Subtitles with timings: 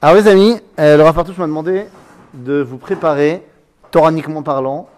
[0.00, 1.86] Alors les amis, euh, le Rav m'a demandé
[2.32, 3.44] de vous préparer,
[3.90, 4.88] toraniquement parlant,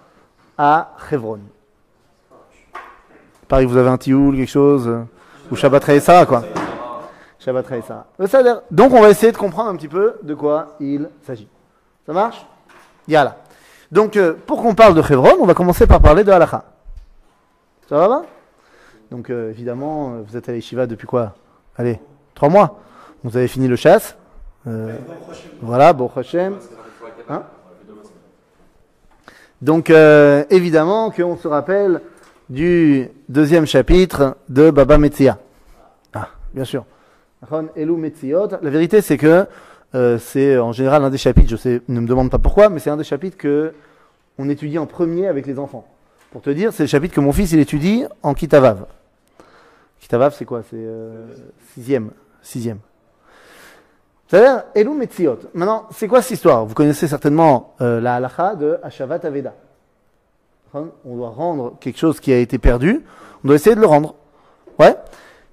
[0.59, 1.41] à Hebron.
[3.49, 5.01] Pareil, vous avez un tioul, quelque chose, euh,
[5.51, 6.43] ou Shabbat ça quoi.
[7.39, 8.09] Shabbat ça.
[8.71, 11.49] Donc on va essayer de comprendre un petit peu de quoi il s'agit.
[12.05, 12.45] Ça marche?
[13.09, 13.39] Yala.
[13.91, 16.65] Donc euh, pour qu'on parle de Hebron, on va commencer par parler de Halacha.
[17.89, 18.27] Ça va pas
[19.11, 21.37] Donc euh, évidemment, vous êtes à l'Eshiva depuis quoi?
[21.79, 21.99] Allez,
[22.35, 22.81] trois mois.
[23.25, 24.19] Vous avez fini le chasse.
[24.67, 24.97] Euh,
[25.63, 26.59] voilà, bon Hashem.
[27.29, 27.45] Hein
[29.63, 32.03] Donc euh, évidemment qu'on se rappelle
[32.51, 35.39] du deuxième chapitre de Baba Metzia.
[36.13, 36.85] Ah, bien sûr.
[37.51, 39.47] La vérité c'est que
[39.95, 42.81] euh, c'est en général un des chapitres, je sais, ne me demande pas pourquoi, mais
[42.81, 43.73] c'est un des chapitres que
[44.39, 45.87] on étudie en premier avec les enfants.
[46.33, 48.87] Pour te dire, c'est le chapitre que mon fils il étudie en Kitavav.
[50.01, 50.63] Kitavav c'est quoi?
[50.71, 50.87] C'est
[51.75, 52.11] sixième.
[52.43, 52.79] Sixième.
[54.31, 55.41] C'est-à-dire, Elou Metziot.
[55.55, 56.65] Maintenant, c'est quoi cette histoire?
[56.65, 59.55] Vous connaissez certainement euh, la halacha de Ashavat Aveda.
[60.73, 63.05] On doit rendre quelque chose qui a été perdu,
[63.43, 64.15] on doit essayer de le rendre.
[64.79, 64.95] Ouais?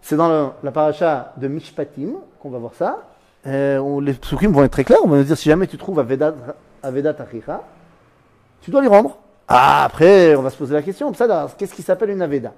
[0.04, 3.00] C'est dans la paracha de Mishpatim qu'on va voir ça.
[3.48, 5.00] Euh, les psukim vont être très clairs.
[5.04, 6.36] On va nous dire si jamais tu trouves Aveda,
[6.84, 7.64] Aveda Tachicha,
[8.62, 9.18] tu dois lui rendre.
[9.48, 11.12] Ah, après, on va se poser la question.
[11.58, 12.54] Qu'est-ce qui s'appelle une Aveda?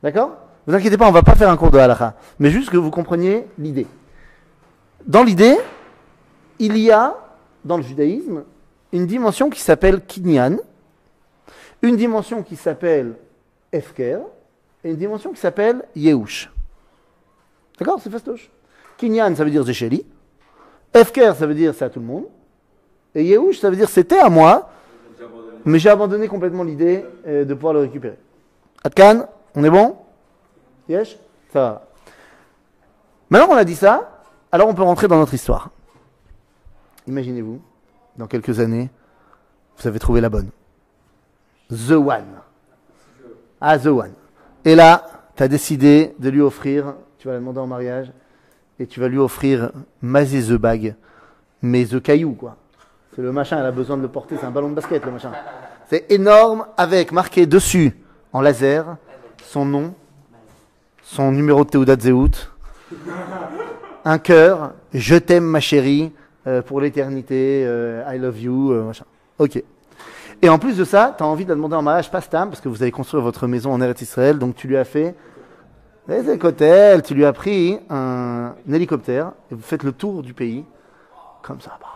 [0.00, 0.36] D'accord?
[0.64, 2.14] Vous inquiétez pas, on va pas faire un cours de halacha.
[2.38, 3.88] Mais juste que vous compreniez l'idée
[5.06, 5.56] dans l'idée,
[6.58, 7.16] il y a,
[7.64, 8.44] dans le judaïsme,
[8.92, 10.56] une dimension qui s'appelle kinyan,
[11.82, 13.14] une dimension qui s'appelle
[13.72, 14.20] efker,
[14.84, 16.50] et une dimension qui s'appelle yehush.
[17.78, 18.50] D'accord C'est fastoche.
[18.96, 20.04] Kinyan, ça veut dire zécheli.
[20.94, 22.24] Efker, ça veut dire c'est à tout le monde.
[23.14, 24.70] Et yehush, ça veut dire c'était à moi,
[25.64, 28.18] mais j'ai abandonné complètement l'idée euh, de pouvoir le récupérer.
[28.82, 29.96] Atkan, on est bon?
[30.88, 31.18] Yesh?
[31.52, 31.88] Ça va.
[33.28, 34.17] Maintenant qu'on a dit ça,
[34.50, 35.70] alors on peut rentrer dans notre histoire.
[37.06, 37.60] Imaginez-vous,
[38.16, 38.90] dans quelques années,
[39.78, 40.50] vous avez trouvé la bonne.
[41.70, 42.24] The One.
[43.60, 44.12] Ah, The One.
[44.64, 45.04] Et là,
[45.36, 48.10] tu as décidé de lui offrir, tu vas la demander en mariage,
[48.78, 49.70] et tu vas lui offrir
[50.02, 50.94] Mazé The Bag,
[51.62, 52.56] mais The Caillou, quoi.
[53.14, 55.10] C'est le machin, elle a besoin de le porter, c'est un ballon de basket, le
[55.10, 55.32] machin.
[55.88, 57.96] C'est énorme, avec marqué dessus,
[58.32, 58.96] en laser,
[59.44, 59.94] son nom,
[61.02, 62.50] son numéro de Théouda Zeout,
[64.08, 66.12] un cœur, je t'aime ma chérie,
[66.46, 69.04] euh, pour l'éternité, euh, I love you, euh, machin.
[69.38, 69.62] Ok.
[70.40, 72.62] Et en plus de ça, tu as envie de demander en mariage, pas Stam, parce
[72.62, 75.14] que vous allez construire votre maison en Eretz Israël, donc tu lui as fait
[76.08, 80.64] les hôtels, tu lui as pris un, hélicoptère, et vous faites le tour du pays,
[81.42, 81.76] comme ça.
[81.78, 81.88] Bah.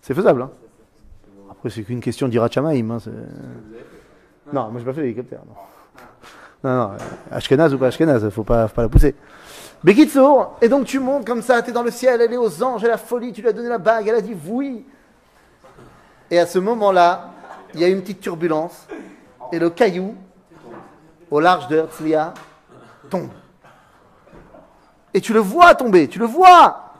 [0.00, 0.50] C'est faisable, hein
[1.50, 2.90] Après, c'est qu'une question d'Irachamaïm.
[2.92, 2.98] Hein,
[4.50, 5.54] non, moi, j'ai pas fait l'hélicoptère, non.
[6.66, 6.90] Non, non,
[7.30, 9.14] Ashkenaz ou pas Ashkenaz, faut pas, faut pas la pousser.
[9.84, 12.62] Bekitsour, et donc tu montes comme ça, tu es dans le ciel, elle est aux
[12.62, 14.86] anges, elle a folie, tu lui as donné la bague, elle a dit oui.
[16.30, 17.32] Et à ce moment-là,
[17.74, 18.88] il y a une petite turbulence,
[19.52, 20.16] et le caillou,
[21.30, 22.32] au large de Herzliya,
[23.10, 23.28] tombe.
[25.12, 26.94] Et tu le vois tomber, tu le vois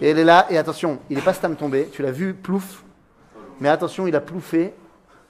[0.00, 2.82] Et elle est là, et attention, il n'est pas stam tombé, tu l'as vu, plouf.
[3.60, 4.72] Mais attention, il a plouffé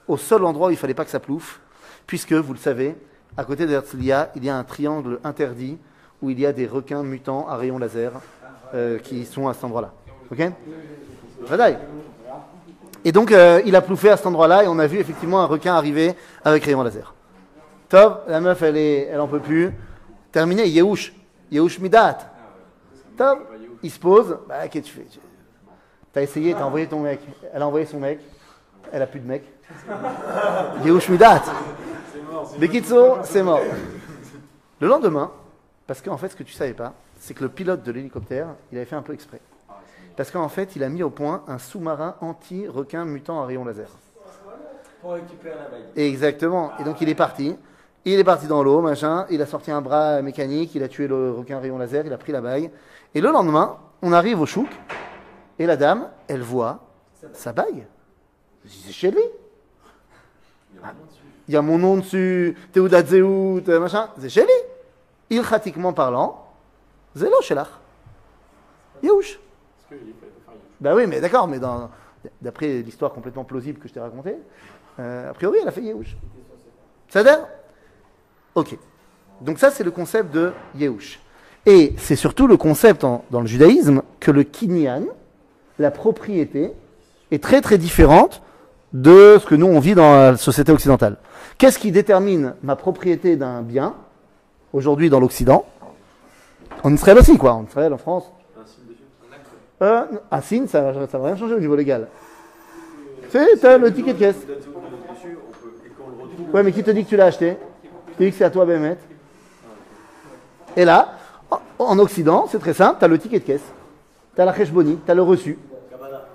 [0.06, 1.60] au seul endroit où il fallait pas que ça plouffe,
[2.06, 2.96] puisque, vous le savez,
[3.36, 5.78] à côté d'Herzliya, il y a un triangle interdit
[6.22, 8.12] où il y a des requins mutants à rayons laser
[8.74, 9.92] euh, qui sont à cet endroit-là.
[10.30, 10.40] Ok?
[13.04, 15.46] Et donc, euh, il a plouffé à cet endroit-là et on a vu effectivement un
[15.46, 16.14] requin arriver
[16.44, 17.14] avec rayon laser.
[17.88, 19.72] Top, la meuf, elle, est, elle en peut plus.
[20.32, 21.14] Terminé, Yehush.
[21.52, 22.18] Yehush Midat.
[23.16, 23.38] Top,
[23.82, 24.38] il se pose.
[24.48, 25.20] Bah, qu'est-ce que tu fais?
[26.12, 27.20] T'as essayé, t'as envoyé ton mec.
[27.52, 28.18] Elle a envoyé son mec.
[28.90, 29.44] Elle a plus de mec.
[30.84, 31.42] Yehush Midat.
[32.58, 33.60] Bekitso, c'est mort.
[34.80, 35.30] Le lendemain,
[35.86, 38.78] parce qu'en fait, ce que tu savais pas, c'est que le pilote de l'hélicoptère, il
[38.78, 39.40] avait fait un peu exprès.
[40.16, 43.88] Parce qu'en fait, il a mis au point un sous-marin anti-requin mutant à rayon laser.
[45.00, 45.82] Pour récupérer la bague.
[45.94, 46.72] Exactement.
[46.78, 47.54] Et donc, il est parti.
[48.04, 49.26] Il est parti dans l'eau, machin.
[49.30, 50.74] Il a sorti un bras mécanique.
[50.74, 52.06] Il a tué le requin à rayon laser.
[52.06, 52.70] Il a pris la bague.
[53.14, 54.68] Et le lendemain, on arrive au chouk.
[55.58, 56.80] Et la dame, elle voit
[57.32, 57.86] sa bague.
[58.64, 59.22] C'est chez lui
[61.48, 65.36] il y a mon nom dessus, Théouda Zéout, machin, c'est chez lui.
[65.36, 66.44] Ilchatiquement parlant,
[67.14, 67.68] Zélo Shelach.
[69.02, 69.38] Yehush.
[70.80, 71.58] Ben oui, mais d'accord, mais
[72.40, 74.36] d'après l'histoire complètement plausible que je t'ai racontée,
[74.98, 76.16] euh, a priori, elle a fait Yehush.
[77.08, 77.46] Ça dire
[78.54, 78.76] Ok.
[79.40, 81.20] Donc ça, c'est le concept de Yehush.
[81.66, 85.04] Et c'est surtout le concept dans le judaïsme que le kinyan,
[85.78, 86.72] la propriété,
[87.30, 88.42] est très très différente
[89.02, 91.16] de ce que nous on vit dans la société occidentale.
[91.58, 93.94] Qu'est-ce qui détermine ma propriété d'un bien
[94.72, 95.66] aujourd'hui dans l'Occident?
[96.82, 97.52] En Israël aussi, quoi.
[97.52, 98.30] En Israël, en France.
[99.80, 100.06] Un.
[100.32, 102.08] Euh, signe, ça ne va rien changer au niveau légal.
[103.30, 104.36] Tu t'as le ticket de caisse.
[106.54, 107.56] Ouais, mais qui te dit que tu l'as acheté?
[108.16, 108.96] Te dit que c'est à toi, Bémet
[110.76, 111.08] Et là,
[111.50, 113.64] en- en Occident, c'est très simple, tu as le ticket de caisse.
[114.34, 115.58] Tu as la cheshboni, tu as le reçu.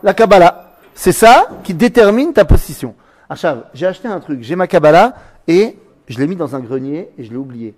[0.04, 0.70] La Kabbalah.
[0.94, 2.96] C'est ça qui détermine ta position.
[3.30, 5.16] Achav, j'ai acheté un truc, j'ai ma Kabbalah
[5.48, 5.78] et
[6.08, 7.74] je l'ai mis dans un grenier et je l'ai oublié.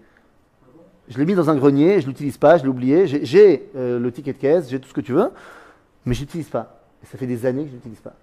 [1.10, 3.08] Je l'ai mis dans un grenier, je l'utilise pas, je l'ai oublié.
[3.08, 5.30] J'ai- euh, le ticket de caisse, j'ai tout ce que tu veux,
[6.06, 6.80] mais je l'utilise pas.
[7.04, 8.14] Et ça fait des années que je l'utilise pas.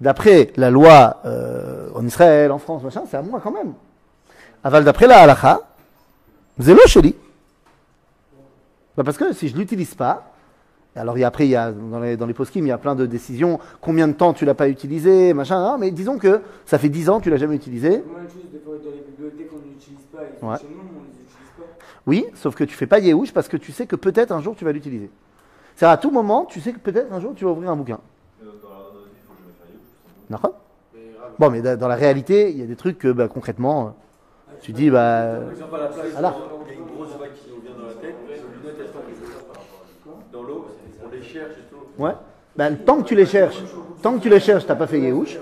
[0.00, 3.74] D'après la loi euh, en Israël, en France, machin, c'est à moi quand même.
[4.64, 5.60] Aval d'après la halacha,
[6.58, 7.14] zélo chéli.
[8.96, 10.31] Bah parce que si je l'utilise pas,
[10.94, 12.78] alors il y a, après il y a dans les dans les il y a
[12.78, 13.58] plein de décisions.
[13.80, 15.56] Combien de temps tu l'as pas utilisé, machin.
[15.56, 18.02] hein, mais disons que ça fait 10 ans que tu l'as jamais utilisé.
[20.42, 20.56] Ouais.
[22.06, 24.54] Oui, sauf que tu fais pas Yehush parce que tu sais que peut-être un jour
[24.56, 25.10] tu vas l'utiliser.
[25.76, 28.00] C'est à tout moment, tu sais que peut-être un jour tu vas ouvrir un bouquin.
[30.28, 30.54] D'accord
[30.94, 31.30] Mais grave.
[31.38, 33.90] Bon, mais da- dans la réalité, il y a des trucs que bah, concrètement, euh,
[34.60, 36.06] tu dis, bah, ont pas la place.
[36.12, 36.34] Voilà.
[36.66, 38.86] Il y a une grosse vague qui nous vient dans la tête, les lunettes elles
[38.86, 40.66] sont dans l'eau,
[41.04, 42.02] on les cherche et tout.
[42.02, 42.12] ouais.
[42.56, 43.62] Bah, tant que tu les cherches,
[44.02, 45.38] tant que tu les cherches, t'as pas fait Yehush.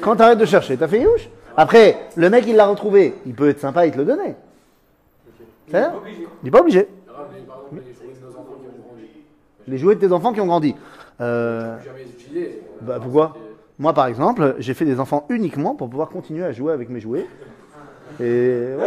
[0.00, 1.28] Quand j'arrête de chercher, t'as fait Yehush.
[1.56, 3.14] Après, le mec, il l'a retrouvé.
[3.26, 4.36] Il peut être sympa, il te le donner.
[5.72, 5.74] Il
[6.44, 6.88] n'est pas obligé.
[8.28, 8.52] Exemple,
[9.66, 10.74] les jouets de tes enfants qui ont grandi.
[11.20, 11.76] Euh,
[12.80, 13.36] bah, pourquoi
[13.78, 17.00] Moi, par exemple, j'ai fait des enfants uniquement pour pouvoir continuer à jouer avec mes
[17.00, 17.26] jouets.
[18.20, 18.86] Et ouais.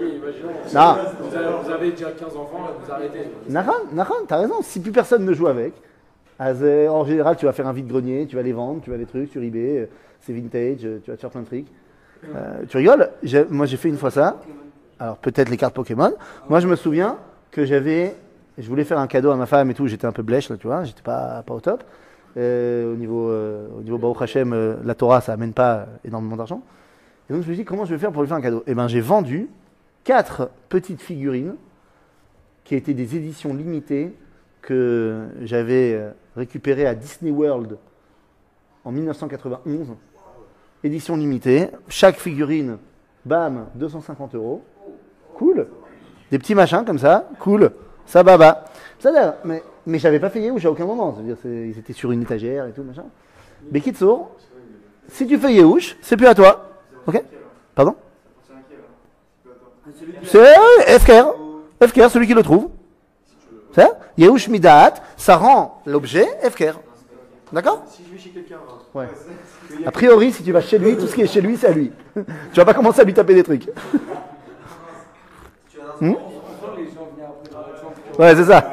[0.00, 0.48] Imaginons.
[0.74, 0.96] Non.
[1.20, 3.30] Vous avez, vous avez déjà 15 enfants et vous arrêtez.
[3.48, 4.56] Naran, Naran, t'as raison.
[4.62, 5.74] Si plus personne ne joue avec,
[6.40, 9.06] euh, en général, tu vas faire un vide-grenier, tu vas les vendre, tu vas les
[9.06, 9.86] trucs sur eBay, euh,
[10.20, 11.66] c'est vintage, euh, tu vas te faire plein de trucs.
[12.34, 13.10] Euh, tu rigoles?
[13.50, 14.40] Moi, j'ai fait une fois ça.
[14.98, 16.12] Alors, peut-être les cartes Pokémon.
[16.48, 17.16] Moi, je me souviens
[17.50, 18.14] que j'avais.
[18.56, 19.86] Je voulais faire un cadeau à ma femme et tout.
[19.86, 20.82] J'étais un peu blèche, là, tu vois.
[20.84, 21.84] J'étais pas, pas au top.
[22.36, 26.62] Euh, au niveau, euh, au niveau Baruch Hashem, la Torah, ça amène pas énormément d'argent.
[27.28, 28.64] Et donc, je me suis dit, comment je vais faire pour lui faire un cadeau?
[28.66, 29.48] Eh ben, j'ai vendu
[30.04, 31.56] quatre petites figurines
[32.64, 34.14] qui étaient des éditions limitées
[34.62, 37.78] que j'avais euh, récupérées à Disney World
[38.84, 39.88] en 1991.
[40.84, 41.68] Édition limitée.
[41.88, 42.78] Chaque figurine,
[43.24, 44.62] bam, 250 euros.
[45.34, 45.66] Cool.
[46.30, 47.28] Des petits machins comme ça.
[47.40, 47.70] Cool.
[48.06, 48.64] Ça baba.
[48.98, 51.14] Ça mais, mais j'avais pas fait Yehush à aucun moment.
[51.14, 53.04] C'est-à-dire, c'est- ils étaient sur une étagère et tout, machin.
[53.70, 54.30] Mais Kitsour,
[55.08, 56.70] si tu fais Yehush, c'est plus à toi.
[57.06, 57.22] Ok?
[57.74, 57.94] Pardon?
[60.24, 61.34] C'est euh, FKR.
[61.86, 62.70] FKR, celui qui le trouve.
[63.72, 63.98] C'est ça?
[64.16, 66.78] Yehush Midat, ça rend l'objet FKR.
[67.52, 67.82] D'accord?
[67.88, 68.58] Si je vais chez quelqu'un,
[68.94, 69.06] Ouais.
[69.86, 71.72] A priori, si tu vas chez lui, tout ce qui est chez lui, c'est à
[71.72, 71.92] lui.
[72.14, 73.68] tu vas pas commencer à lui taper des trucs.
[76.00, 76.14] Hmm?
[78.18, 78.72] ouais, c'est ça.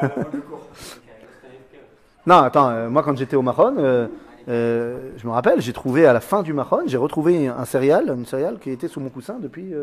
[2.26, 4.06] non, attends, euh, moi quand j'étais au Mahon, euh,
[4.48, 8.14] euh, je me rappelle, j'ai trouvé à la fin du Mahon, j'ai retrouvé un céréale,
[8.16, 9.74] une céréale qui était sous mon coussin depuis.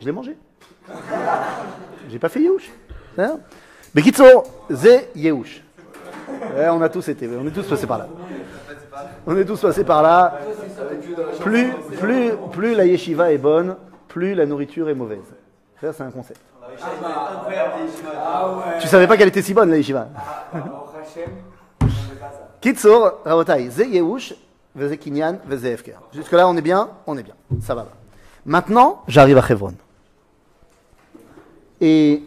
[0.00, 0.36] Je l'ai mangé.
[2.10, 2.70] J'ai pas fait Yehush.
[3.18, 3.38] Hein
[3.94, 4.24] Bekitso,
[4.70, 5.62] Ze Yehush.
[6.56, 8.08] Ouais, on a tous été, on est tous passés par là.
[9.26, 10.38] On est tous passés par là.
[11.40, 13.76] Plus, la yeshiva est bonne,
[14.08, 15.32] plus la nourriture est mauvaise.
[15.80, 16.40] C'est un concept.
[18.80, 20.08] Tu savais pas qu'elle était si bonne, la yeshiva.
[22.60, 24.34] Kitzur, Rabotai, Ze Yehush,
[24.74, 25.96] Veze Kinyan, Veze Efker.
[26.12, 27.34] Jusque-là, on est bien On est bien.
[27.60, 27.88] Ça va.
[28.44, 29.74] Maintenant, j'arrive à Chevron.
[31.80, 32.22] Et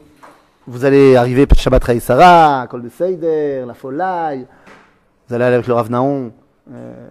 [0.65, 4.47] vous allez arriver Shabbat Rei Sarah, Kol de Seider, la Folaï.
[5.27, 6.31] Vous allez aller avec le Rav Naon,
[6.71, 7.09] euh,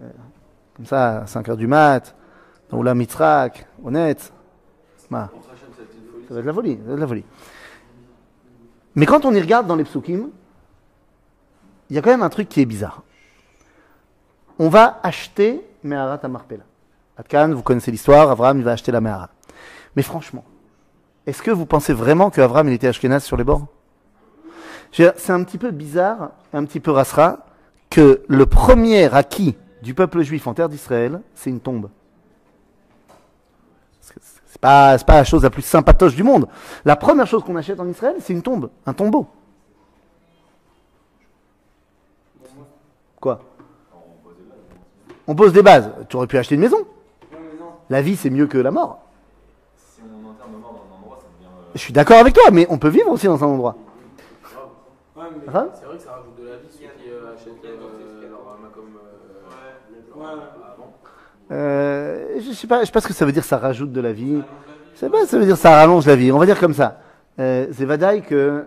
[0.75, 2.15] comme ça, à 5h du mat,
[2.69, 4.31] dans Oula Mitzrak, honnête.
[5.09, 5.29] Ça
[6.33, 7.25] va être la folie, ça va la folie.
[8.95, 10.29] Mais quand on y regarde dans les psukim,
[11.89, 13.03] il y a quand même un truc qui est bizarre.
[14.57, 16.63] On va acheter Meharat à Marpella.
[17.17, 19.29] Atkan, vous connaissez l'histoire, Avram, il va acheter la Mehara.
[19.95, 20.43] Mais franchement,
[21.25, 23.67] est-ce que vous pensez vraiment que Avram, il était Ashkenaz sur les bords?
[24.91, 27.45] C'est un petit peu bizarre, un petit peu rasra,
[27.89, 31.89] que le premier acquis du peuple juif en terre d'Israël, c'est une tombe.
[34.01, 36.47] C'est pas, pas la chose la plus sympatoche du monde.
[36.85, 39.27] La première chose qu'on achète en Israël, c'est une tombe, un tombeau.
[43.19, 43.41] Quoi?
[45.27, 45.91] On pose des bases.
[46.07, 46.77] Tu aurais pu acheter une maison.
[47.89, 48.99] La vie, c'est mieux que la mort.
[49.77, 51.49] Si on enterre nos morts dans un endroit, ça devient.
[51.51, 53.75] euh, Je suis d'accord avec toi, mais on peut vivre aussi dans un endroit.
[55.15, 57.65] Ouais, mais Hein c'est vrai que ça rajoute de la vie, ceux qui euh, achètent
[57.65, 58.97] euh, leur âme comme.
[58.97, 59.11] Euh,
[60.17, 60.23] Ouais.
[60.23, 60.93] avant.
[61.51, 63.99] Euh, je sais pas, je sais pas ce que ça veut dire, ça rajoute de
[64.01, 64.41] la vie.
[64.93, 66.31] Je sais pas, ça veut dire ça rallonge la vie.
[66.31, 66.99] On va dire comme ça.
[67.37, 68.63] Euh, c'est vadaï que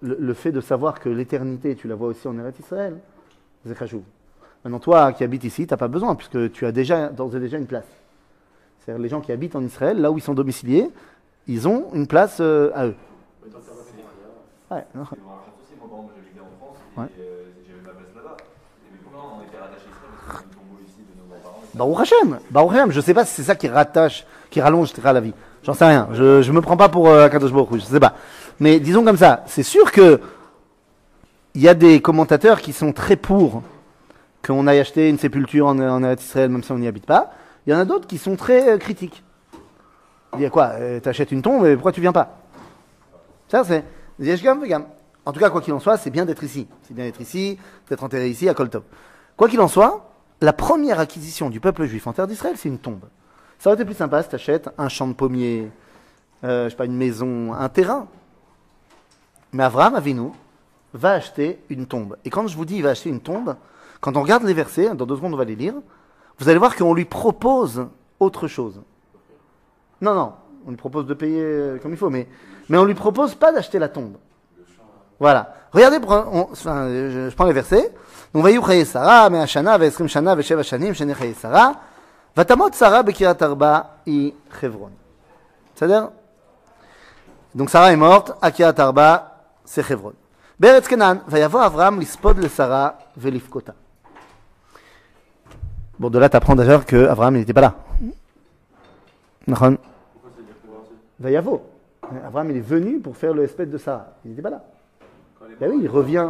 [0.00, 2.96] le, le fait de savoir que l'éternité, tu la vois aussi en Eretz Israël,
[3.64, 4.02] c'est.
[4.64, 7.40] Maintenant, toi qui habites ici, tu n'as pas besoin, puisque tu as déjà, d'ores et
[7.40, 7.84] déjà une place.
[8.86, 10.88] C'est-à-dire les gens qui habitent en Israël, là où ils sont domiciliés,
[11.48, 12.94] ils ont une place euh, à eux.
[14.70, 15.02] Ouais, non.
[16.96, 17.06] Ouais.
[21.74, 25.20] Baruch Hashem, Baruch Hashem, je sais pas si c'est ça qui rattache, qui rallonge la
[25.20, 25.34] vie.
[25.64, 26.08] J'en sais rien.
[26.12, 28.14] Je, je me prends pas pour euh, Akadosh Baruch Hu, je sais pas.
[28.60, 30.20] Mais disons comme ça, c'est sûr que
[31.56, 33.62] il y a des commentateurs qui sont très pour
[34.46, 37.32] qu'on aille acheter une sépulture en, Israël, même si on n'y habite pas.
[37.66, 39.24] Il y en a d'autres qui sont très euh, critiques.
[40.32, 42.38] A quoi euh, T'achètes une tombe, et pourquoi tu viens pas?
[43.48, 43.84] Ça, c'est.
[45.26, 46.68] En tout cas, quoi qu'il en soit, c'est bien d'être ici.
[46.82, 47.58] C'est bien d'être ici,
[47.88, 48.82] d'être enterré ici, à Koltov.
[49.36, 52.78] Quoi qu'il en soit, la première acquisition du peuple juif en terre d'Israël, c'est une
[52.78, 53.04] tombe.
[53.58, 55.70] Ça aurait été plus sympa si tu achètes un champ de pommiers,
[56.44, 58.06] euh, je sais pas, une maison, un terrain.
[59.52, 60.30] Mais Abraham Avinu
[60.92, 62.16] va acheter une tombe.
[62.24, 63.56] Et quand je vous dis il va acheter une tombe,
[64.00, 65.74] quand on regarde les versets, dans deux secondes on va les lire,
[66.38, 67.86] vous allez voir qu'on lui propose
[68.20, 68.80] autre chose.
[70.00, 70.32] Non, non,
[70.66, 72.28] on lui propose de payer euh, comme il faut, mais,
[72.68, 74.16] mais on lui propose pas d'acheter la tombe.
[75.18, 75.54] Voilà.
[75.72, 77.92] Regardez, on, enfin, je, je, prends les versets.
[78.34, 79.30] Donc, Chaye Sarah,
[85.74, 86.10] C'est-à-dire?
[87.54, 90.12] Donc, Sarah est morte, Akirat Arba, c'est Chevron.
[90.60, 93.74] Beretz Kenan, Vayavo Avram, Lispod le Sarah, Velifkota.
[95.99, 97.75] Bon, de là, tu apprends d'ailleurs que Abraham il n'était pas là.
[99.47, 99.77] נכון?
[100.13, 101.61] Pourquoi ça veut dire pouvoir aussi Vayavo.
[102.25, 104.07] Abraham, il est venu pour faire le espèce de Sarah.
[104.25, 104.63] Il n'était pas là.
[105.39, 106.29] Quand elle est Ben oui, il revient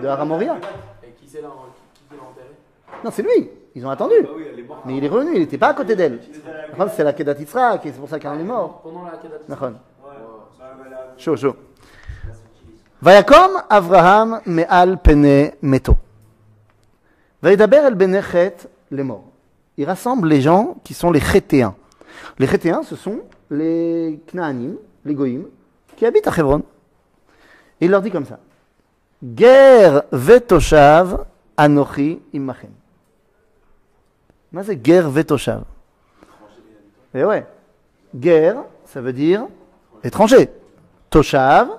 [0.00, 0.56] de Haramoria.
[1.02, 2.54] Et qui c'est là en- qui, qui l'a enterré
[3.04, 3.50] Non, c'est lui.
[3.74, 4.14] Ils ont attendu.
[4.22, 4.80] Bah oui, elle est morte.
[4.86, 6.20] Mais il est revenu, il n'était pas à côté d'elle.
[6.72, 8.80] Abraham, c'est la Kedat Yitzhak, et c'est pour ça qu'elle est mort.
[8.82, 9.66] Pendant la Kedat Nachon.
[9.66, 9.74] Ouais.
[10.58, 11.56] Bah, bah, là, Chaud, chaud.
[13.02, 15.96] Vayakom Avraham me'al pene meto.
[17.42, 18.56] Vayedaber el benechet
[18.93, 19.25] les morts.
[19.77, 21.75] Il rassemble les gens qui sont les Chétéens.
[22.37, 25.45] Les Chétéens, ce sont les Knaanim, les Goïm,
[25.95, 26.63] qui habitent à Hebron.
[27.81, 28.39] Et il leur dit comme ça.
[29.35, 31.25] Ger vetoshav
[31.57, 32.71] anochi imachem.
[34.63, 35.63] C'est ger vetoshav?
[37.15, 37.45] Et ouais.
[38.19, 39.47] Ger, ça veut dire
[40.03, 40.49] étranger.
[41.09, 41.69] Toshav,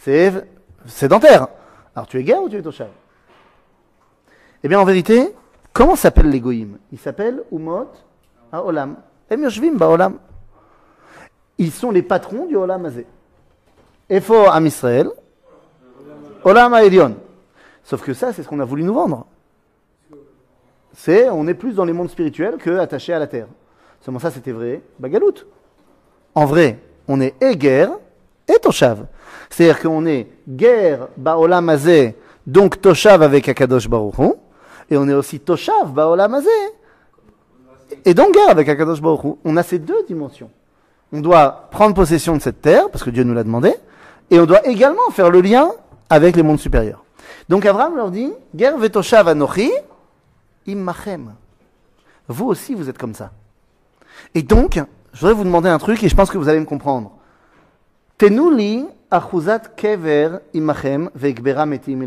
[0.00, 0.32] c'est
[0.86, 1.48] sédentaire.
[1.94, 2.88] Alors tu es guerre ou tu es Toshav?
[4.62, 5.34] Eh bien en vérité,
[5.76, 6.78] comment s'appellent les goïms?
[6.90, 7.88] Ils s'appellent Umot
[8.50, 8.96] Haolam.
[9.74, 10.18] Ba'olam.
[11.58, 13.06] Ils sont les patrons du Olam Azé.
[14.08, 15.10] Efo Am Israël,
[16.44, 17.16] Olam Ha'elion.
[17.84, 19.26] Sauf que ça, c'est ce qu'on a voulu nous vendre.
[20.94, 23.48] C'est, on est plus dans les mondes spirituels que attaché à la terre.
[24.00, 25.44] Seulement ça, c'était vrai, Bagalout.
[26.34, 27.90] En vrai, on est et guerre
[28.48, 29.06] et Toshav.
[29.50, 32.16] C'est-à-dire qu'on est guerre Baolam Azé,
[32.46, 34.14] donc Toshav avec Akadosh Baruch
[34.90, 36.40] et on est aussi Toshav Baolam
[38.04, 39.36] et donc guerre avec Akadosh Baruch.
[39.44, 40.50] On a ces deux dimensions.
[41.12, 43.74] On doit prendre possession de cette terre, parce que Dieu nous l'a demandé,
[44.30, 45.70] et on doit également faire le lien
[46.10, 47.04] avec les mondes supérieurs.
[47.48, 49.70] Donc Abraham leur dit, guerre vetoshav anochi,
[50.66, 51.34] immachem.
[52.28, 53.30] Vous aussi, vous êtes comme ça.
[54.34, 54.80] Et donc,
[55.12, 57.12] je voudrais vous demander un truc, et je pense que vous allez me comprendre.
[58.18, 62.04] Tenuli achuzat kever imachem veikbera metim.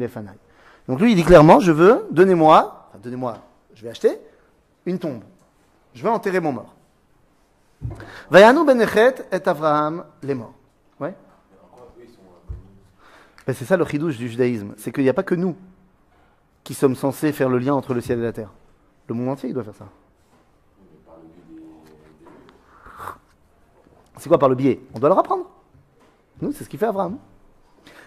[0.90, 3.38] Donc lui, il dit clairement, je veux, donnez-moi, enfin, donnez-moi,
[3.76, 4.20] je vais acheter
[4.88, 5.22] une tombe.
[5.94, 6.74] Je veux enterrer mon mort.
[8.32, 10.56] Vayanu benechet et Avraham les morts.
[11.00, 11.14] Ouais.
[13.46, 15.56] Ben, c'est ça le chidouche du judaïsme, c'est qu'il n'y a pas que nous
[16.64, 18.52] qui sommes censés faire le lien entre le ciel et la terre.
[19.08, 19.86] Le monde entier, il doit faire ça.
[24.18, 24.82] C'est quoi par le biais?
[24.96, 25.46] On doit leur apprendre.
[26.42, 27.20] Nous, c'est ce qu'il fait Abraham.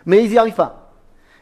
[0.04, 0.81] Mais ils n'y arrivent pas.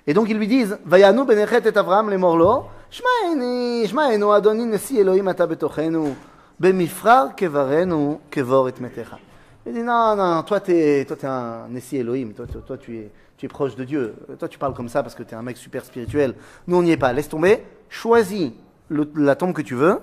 [0.06, 5.28] Et donc ils lui disent, Vayanu benechet et Avraham les morlo, Shmaenu Adoni nesi Elohim
[5.28, 6.14] ata betochenu,
[6.58, 9.18] bemifrar kevarenu kevor et metecha.
[9.66, 12.96] Il dit, non, non, toi, t'es, toi, t'es un Nessi Elohim, toi, toi, toi, tu,
[12.96, 14.14] es, tu es proche de Dieu.
[14.38, 16.34] Toi, tu parles comme ça parce que tu es un mec super spirituel.
[16.66, 17.12] Nous, on n'y est pas.
[17.12, 18.52] Laisse tomber, choisis
[18.88, 19.98] le- la tombe que tu veux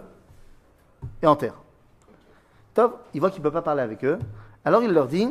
[1.23, 1.55] et enterre.
[2.75, 4.19] Top, il voit qu'il ne peut pas parler avec eux.
[4.63, 5.27] Alors il leur dit,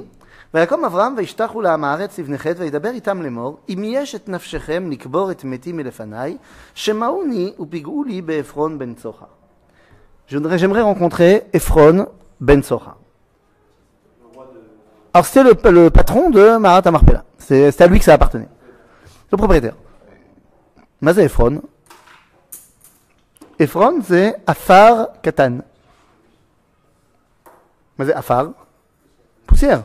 [0.56, 5.32] ויקום אברהם וישתחו לעם הארץ לבני חטא וידבר איתם לאמור, אם יש את נפשכם לקבור
[5.32, 6.38] את מתי מלפניי,
[6.74, 9.26] שמעוני ופיגעו לי בעפרון בן צוחר.
[10.30, 12.06] Je voudrais- J'aimerais rencontrer Ephron
[12.40, 12.94] ben Socha.
[15.14, 17.24] Alors c'était le, le patron de Marat Amarpela.
[17.38, 18.48] C'est c'est à lui que ça appartenait.
[19.32, 19.76] Le propriétaire.
[21.02, 21.62] Mazé Ephron.
[23.60, 25.54] Ephron c'est Afar Katan.
[27.98, 28.46] Mazé Afar.
[29.46, 29.84] Poussière.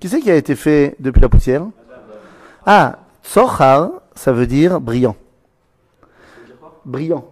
[0.00, 1.66] Qui c'est qui a été fait depuis la poussière?
[2.64, 5.14] Ah, Tsochar, ça veut dire brillant.
[6.00, 6.06] Ça
[6.40, 7.24] veut dire quoi Brillant.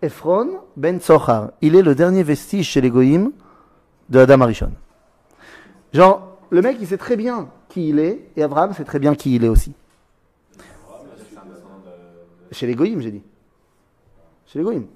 [0.00, 1.50] Ephron ben Tsochar.
[1.60, 3.32] Il est le dernier vestige chez les Goïm
[4.08, 4.72] de Adam Arishon.
[5.92, 9.14] Genre, le mec, il sait très bien qui il est, et Abraham sait très bien
[9.14, 9.74] qui il est aussi.
[10.56, 10.62] De.
[10.62, 13.22] de- Chez les Goïm, j'ai dit.
[14.46, 14.86] Chez les Goïm.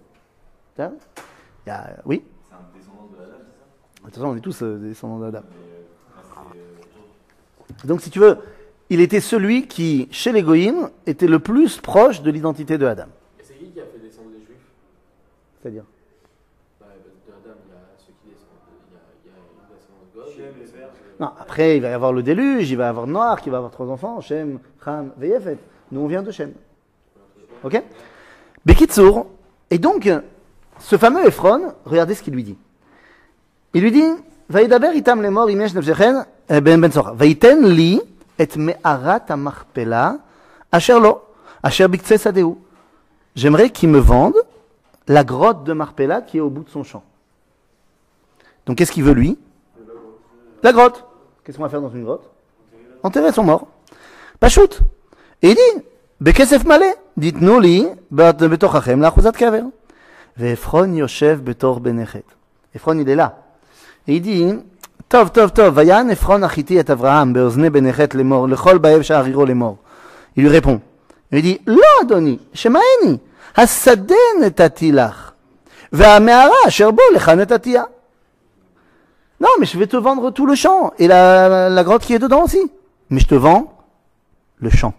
[2.07, 2.23] Oui?
[2.49, 4.01] C'est un descendant de Adam, c'est ça?
[4.01, 5.41] De toute façon, on est tous euh, des descendants d'Adam.
[5.51, 5.83] Mais euh,
[6.17, 6.21] ah,
[6.53, 6.59] c'est.
[6.59, 8.39] euh, Donc, si tu veux,
[8.91, 13.07] il était celui qui, chez les Goïm, était le plus proche de l'identité de Adam.
[13.41, 14.57] Et c'est qui qui a fait descendre les juifs?
[15.61, 15.85] C'est-à-dire?
[16.81, 16.87] Bah,
[17.27, 18.49] De Adam, il y a ceux qui descendent.
[18.91, 20.29] Il y a, il y a une descendance de God.
[20.37, 20.89] Shem, les pères.
[21.19, 23.59] Non, après, il va y avoir le déluge, il va y avoir Noir, qui va
[23.59, 25.59] avoir trois enfants, Shem, Ham, Veyefet.
[25.91, 26.53] Nous, on vient de Shem.
[27.65, 27.83] Ok?
[28.65, 29.27] Bekitsour.
[29.71, 30.11] Et donc,
[30.79, 32.59] ce fameux Ephron, regardez ce qu'il lui dit.
[33.75, 34.05] Il lui dit,
[34.49, 37.14] Vaïdaber itam les morts, imesh nefzechen, eh ben ben sora.
[37.14, 38.02] Vaïten li
[38.40, 40.18] et me'arat amarpela,
[40.72, 41.22] asher lo,
[41.64, 42.56] asher biktse sadeu.
[43.36, 44.36] J'aimerais qu'il me vende
[45.08, 47.04] la grotte de Marpella qui est au bout de son champ.
[48.66, 49.38] Donc, qu'est-ce qu'il veut lui
[50.64, 51.06] la grotte.
[51.44, 52.30] Qu'est-ce qu'on va faire dans une grotte
[53.04, 53.68] Enterrer son mort.
[54.40, 54.82] Pas shoot.
[55.44, 55.84] Et il dit,
[56.22, 56.86] בכסף מלא,
[57.20, 59.62] תיתנו לי בת- בתוככם לאחוזת קבר.
[60.38, 62.20] ועפרון יושב בתור בנכד.
[62.76, 63.30] עפרון il est là.
[64.08, 64.46] Et il dit,
[65.12, 69.78] טוב, טוב, טוב, ויען עפרון החיתי את אברהם באוזני בנכד לאמור, לכל באב שערירו לאמור.
[70.38, 70.80] Il lui répond.
[71.32, 73.18] Il lui dit, לא אדוני, שמעני,
[73.58, 75.32] השדה נתתי לך,
[75.92, 77.84] והמערה אשר בו לך נתתיה.
[79.40, 82.20] Non, mais je vais te vendre tout le champ et la, la grotte qui est
[82.20, 82.72] dedans aussi.
[83.12, 83.72] Mais je te vends
[84.58, 84.94] le champ.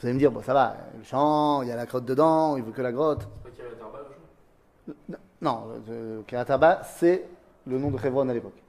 [0.00, 2.56] Vous allez me dire, bon, ça va, le champ, il y a la grotte dedans,
[2.56, 3.20] il veut que la grotte.
[3.20, 7.24] C'est pas qu'il y avait Tarba, le champ Non, euh, Kirataba, c'est
[7.67, 8.61] le nom de Hebron à l'époque.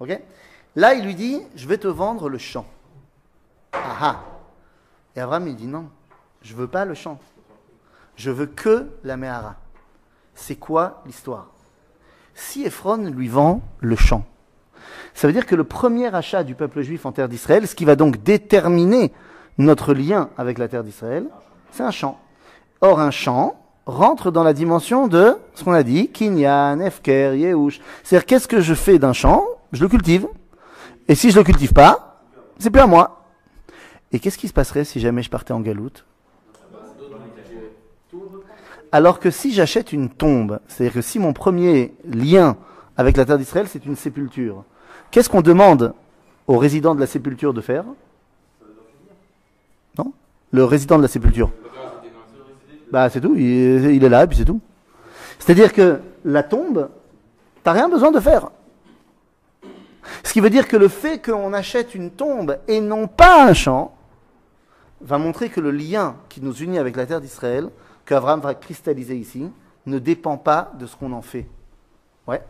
[0.00, 0.20] Ok?
[0.76, 2.66] Là, il lui dit, je vais te vendre le champ.
[3.72, 4.24] Ah ah
[5.14, 5.88] Et Abraham, il dit, non,
[6.40, 7.18] je veux pas le champ.
[8.16, 9.56] Je veux que la Mehara.
[10.34, 11.48] C'est quoi l'histoire?
[12.34, 14.24] Si Ephron lui vend le champ,
[15.14, 17.84] ça veut dire que le premier achat du peuple juif en terre d'Israël, ce qui
[17.84, 19.12] va donc déterminer
[19.58, 21.26] notre lien avec la terre d'Israël,
[21.70, 22.18] c'est un champ.
[22.80, 27.80] Or, un champ rentre dans la dimension de ce qu'on a dit, Kinyan, Efker, Yehush.
[28.02, 30.26] C'est-à-dire, qu'est-ce que je fais d'un champ Je le cultive.
[31.08, 32.22] Et si je le cultive pas,
[32.58, 33.24] c'est plus à moi.
[34.12, 36.04] Et qu'est-ce qui se passerait si jamais je partais en galoute?
[38.92, 42.56] Alors que si j'achète une tombe, c'est-à-dire que si mon premier lien
[42.96, 44.64] avec la terre d'Israël, c'est une sépulture,
[45.10, 45.94] qu'est-ce qu'on demande
[46.46, 47.84] aux résidents de la sépulture de faire?
[49.96, 50.12] Non?
[50.50, 51.50] Le résident de la sépulture.
[52.92, 54.60] Bah c'est tout, il, il est là et puis c'est tout.
[55.38, 56.90] C'est-à-dire que la tombe,
[57.64, 58.50] t'as rien besoin de faire.
[60.22, 63.54] Ce qui veut dire que le fait qu'on achète une tombe et non pas un
[63.54, 63.96] champ,
[65.00, 67.70] va montrer que le lien qui nous unit avec la terre d'Israël,
[68.04, 69.50] qu'Abraham va cristalliser ici,
[69.86, 71.46] ne dépend pas de ce qu'on en fait.
[72.28, 72.42] Ouais.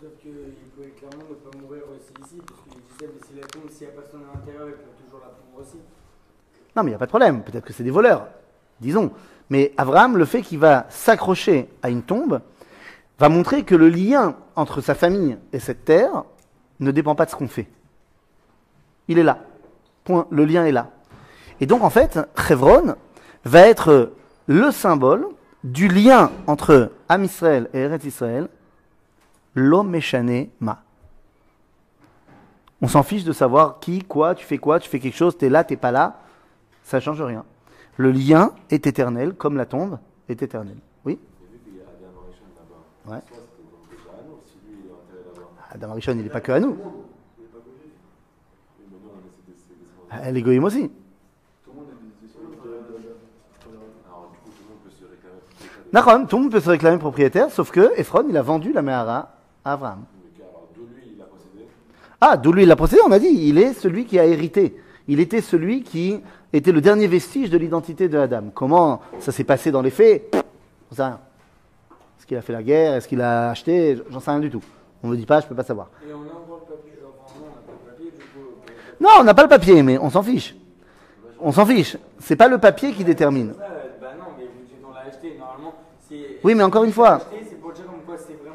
[0.00, 0.32] Sauf qu'il
[0.74, 3.86] pouvait clairement ne pas mourir aussi ici, parce qu'il disait, mais si la tombe, s'il
[3.86, 5.76] n'y a personne à l'intérieur, il peut toujours la prendre aussi.
[6.74, 7.42] Non, mais il n'y a pas de problème.
[7.42, 8.26] Peut-être que c'est des voleurs,
[8.80, 9.12] disons.
[9.52, 12.40] Mais Abraham, le fait qu'il va s'accrocher à une tombe,
[13.18, 16.24] va montrer que le lien entre sa famille et cette terre
[16.80, 17.68] ne dépend pas de ce qu'on fait.
[19.08, 19.40] Il est là.
[20.04, 20.26] Point.
[20.30, 20.88] Le lien est là.
[21.60, 22.94] Et donc, en fait, Chevron
[23.44, 24.14] va être
[24.46, 25.26] le symbole
[25.64, 28.48] du lien entre Am Israël et Eretz Israël,
[29.54, 29.94] l'homme
[30.60, 30.82] ma.
[32.80, 35.50] On s'en fiche de savoir qui, quoi, tu fais quoi, tu fais quelque chose, t'es
[35.50, 36.20] là, t'es pas là.
[36.84, 37.44] Ça change rien.
[37.96, 40.78] Le lien est éternel, comme la tombe est éternelle.
[41.04, 41.18] Oui
[43.06, 43.18] Ouais.
[45.70, 46.76] Adam Arishon, il n'est pas que à nous.
[50.10, 50.90] Ah, Les goyim aussi.
[55.92, 58.80] D'accord, tout le monde peut se réclamer propriétaire, sauf que Ephron, il a vendu la
[58.80, 60.04] Mehara à Abraham.
[62.20, 64.76] Ah, d'où lui il l'a possédé, on a dit, il est celui qui a hérité.
[65.08, 66.20] Il était celui qui
[66.52, 68.44] était le dernier vestige de l'identité de Adam.
[68.54, 70.34] Comment ça s'est passé dans les faits
[70.90, 71.20] J'en sais rien.
[72.18, 74.62] Est-ce qu'il a fait la guerre Est-ce qu'il a acheté J'en sais rien du tout.
[75.02, 75.88] On ne me dit pas, je ne peux pas savoir.
[76.08, 76.92] Et on a encore le papier,
[77.24, 79.98] enfin non, on n'a pas le papier, euh, Non, on n'a pas le papier, mais
[79.98, 80.54] on s'en fiche.
[81.40, 81.96] On s'en fiche.
[82.20, 83.54] C'est pas le papier qui détermine.
[83.58, 83.66] bah.
[86.44, 87.20] Oui, mais encore une fois.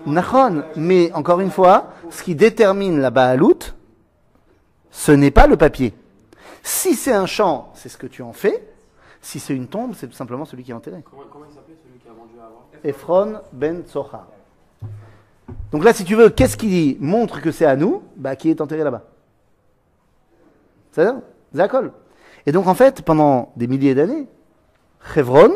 [0.05, 3.73] Nahon, mais encore une fois, ce qui détermine la Baalout,
[4.91, 5.93] ce n'est pas le papier.
[6.67, 8.67] Si c'est un champ, c'est ce que tu en fais.
[9.21, 11.01] Si c'est une tombe, c'est tout simplement celui qui est enterré.
[11.09, 14.27] Comment, comment il s'appelait celui qui a vendu à Abraham Ephron ben Tsochar.
[15.71, 18.03] Donc là, si tu veux, qu'est-ce qui montre que c'est à nous?
[18.17, 19.03] Bah, Qui est enterré là-bas
[20.91, 21.21] C'est-à-dire,
[21.55, 21.93] Zakol.
[22.45, 24.27] Et donc, en fait, pendant des milliers d'années,
[25.15, 25.53] Hebron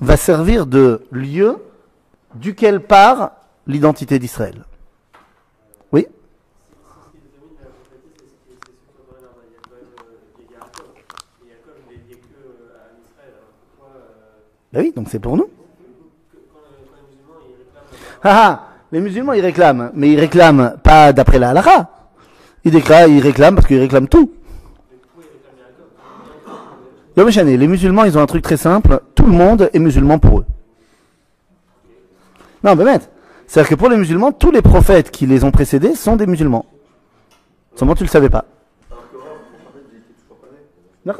[0.00, 1.58] va servir de lieu
[2.34, 3.32] duquel part
[3.66, 4.64] l'identité d'Israël.
[5.92, 9.44] Oui Ce qui détermine la prophétie, c'est ce qui est ce qu'on aurait là-bas.
[9.48, 10.92] Il y a quand même euh, il y a Yaakov.
[11.42, 13.34] Et Yaakov, il est lié que euh, à Israël.
[13.36, 15.44] Alors pourquoi, euh, Ben oui, donc c'est pour nous.
[15.44, 15.50] que-
[16.52, 16.60] quand,
[16.92, 21.12] quand les musulmans ils réclament Ah ah Les musulmans, ils réclament, mais ils réclament pas
[21.12, 21.90] d'après la halakha.
[22.64, 24.30] Ils, déclarent, ils réclament parce qu'ils réclament tout.
[27.16, 29.00] Les musulmans, ils ont un truc très simple.
[29.14, 30.44] Tout le monde est musulman pour eux.
[32.62, 33.10] Non, mais bête.
[33.46, 36.66] C'est-à-dire que pour les musulmans, tous les prophètes qui les ont précédés sont des musulmans.
[37.74, 38.44] Seulement, tu le savais pas.
[41.04, 41.14] Bah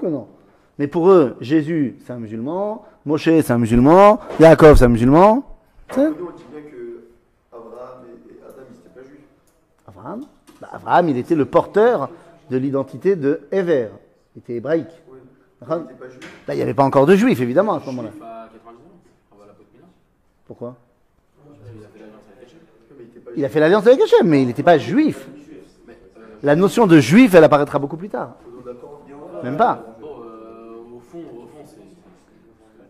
[0.00, 0.06] que.
[0.78, 2.84] Mais pour eux, Jésus, c'est un musulman.
[3.06, 4.18] Moshe, c'est un musulman.
[4.40, 5.44] Yaakov, c'est un musulman.
[5.96, 7.04] On dit bien que
[7.52, 9.20] Abraham et, Adam, ils n'étaient pas juifs.
[9.86, 10.22] Abraham
[10.60, 12.10] Bah, Abraham, il était le porteur
[12.50, 13.90] de l'identité de Ever.
[14.34, 14.88] Il était hébraïque.
[15.08, 15.18] Oui.
[15.60, 16.44] N'étaient pas juifs.
[16.48, 18.10] Là, il n'y avait pas encore de juifs, évidemment, à ce moment-là.
[18.10, 18.82] Juif à 90 ans,
[19.32, 19.86] on va la pote Milan.
[20.48, 20.74] Pourquoi?
[23.36, 25.28] Il a fait l'alliance avec Hachem, mais il n'était pas juif.
[26.42, 28.34] La notion de juif, elle apparaîtra beaucoup plus tard.
[29.44, 29.95] Même pas.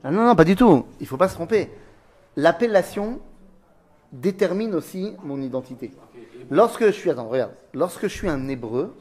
[0.06, 0.86] Ah non, non, pas du tout.
[1.00, 1.68] Il faut pas se tromper.
[2.36, 3.18] L'appellation
[4.12, 5.90] détermine aussi mon identité.
[6.48, 8.96] Lorsque je suis, attends, regarde, lorsque je suis un hébreu,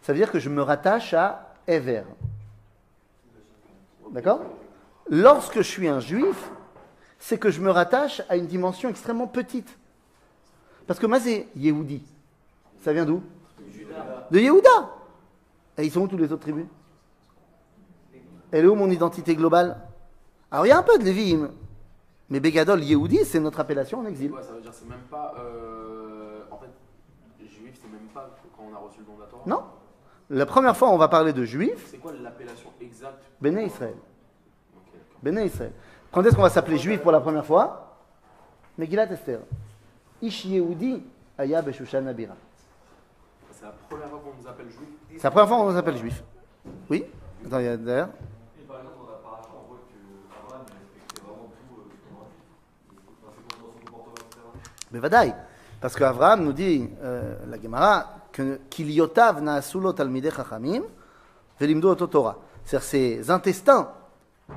[0.00, 2.04] ça veut dire que je me rattache à Ever.
[4.12, 4.42] D'accord?
[5.10, 6.52] Lorsque je suis un juif,
[7.18, 9.76] c'est que je me rattache à une dimension extrêmement petite.
[10.86, 12.04] Parce que c'est Yehudi.
[12.84, 13.24] Ça vient d'où?
[14.30, 14.88] De Yehuda.
[15.78, 16.66] Et ils sont où tous les autres tribus?
[18.52, 19.80] Elle est où mon identité globale?
[20.52, 21.50] Alors il y a un peu de Lévim,
[22.28, 24.30] mais Bégadol, Yehudi, c'est notre appellation en exil.
[24.32, 25.34] Ouais, ça veut dire c'est même pas.
[25.38, 26.68] Euh, en fait,
[27.46, 29.42] juif, c'est même pas quand on a reçu le don de la Torah.
[29.46, 29.62] Non
[30.30, 33.94] La première fois, on va parler de juifs, C'est quoi l'appellation exacte Béné Israël.
[34.76, 35.18] Ok, d'accord.
[35.22, 35.72] Béné Israël.
[36.12, 37.96] Quand est-ce qu'on va s'appeler juif pour la première fois?
[38.76, 39.40] Megillat Esther.
[40.20, 41.02] Ish Yehudi
[41.38, 42.34] Aya Beshushan Abira.
[43.52, 44.88] C'est la première fois qu'on nous appelle juif?
[45.16, 46.22] C'est la première fois qu'on nous appelle juif.
[46.90, 47.04] Oui?
[47.46, 48.08] Attends, il y a d'ailleurs.
[48.60, 49.98] Et par exemple, dans la paracha, on voit que
[50.46, 51.80] Abraham il respectait vraiment tout.
[51.80, 54.52] Euh, comment il- enfin, c'est dans son comportement,
[54.92, 54.94] etc.
[54.94, 55.34] Mais vadaï.
[55.80, 60.82] Parce qu'Abraham nous dit, la Gemara, que Kiliotav na'asulo talmidei chachamim
[61.58, 61.96] velimdo.
[62.64, 63.90] C'est-à-dire ses intestins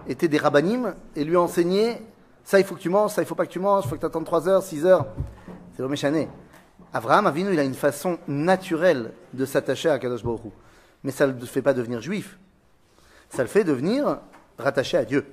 [0.07, 2.01] étaient des rabbanim et lui enseignaient
[2.43, 3.95] ça il faut que tu manges, ça il faut pas que tu manges, il faut
[3.95, 5.07] que tu attendes 3 heures, 6 heures.
[5.75, 6.29] C'est le méchané.
[6.93, 10.53] Abraham Avinu, il a une façon naturelle de s'attacher à Kadosh Baruch.
[11.03, 12.37] Mais ça ne le fait pas devenir juif.
[13.29, 14.19] Ça le fait devenir
[14.59, 15.25] rattaché à Dieu.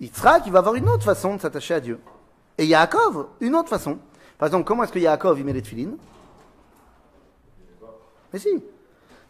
[0.00, 2.00] Yitzhak, il va avoir une autre façon de s'attacher à Dieu.
[2.58, 3.98] Et Yaakov, une autre façon.
[4.38, 5.96] Par exemple, comment est-ce que Yaakov il met les tefilines?
[8.32, 8.62] Mais si.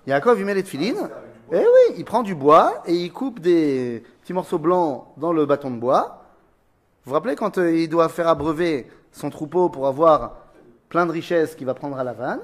[0.07, 1.09] Yaakov il met les tefilines.
[1.53, 5.47] Eh oui, il prend du bois et il coupe des petits morceaux blancs dans le
[5.47, 6.23] bâton de bois.
[7.05, 10.37] Vous vous rappelez quand euh, il doit faire abreuver son troupeau pour avoir
[10.89, 12.41] plein de richesses qu'il va prendre à la vanne?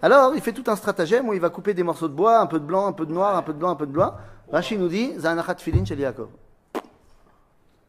[0.00, 2.46] Alors, il fait tout un stratagème où il va couper des morceaux de bois, un
[2.46, 4.14] peu de blanc, un peu de noir, un peu de blanc, un peu de blanc.
[4.50, 6.28] Rachid nous dit Zanachat tefilin chez Yaakov.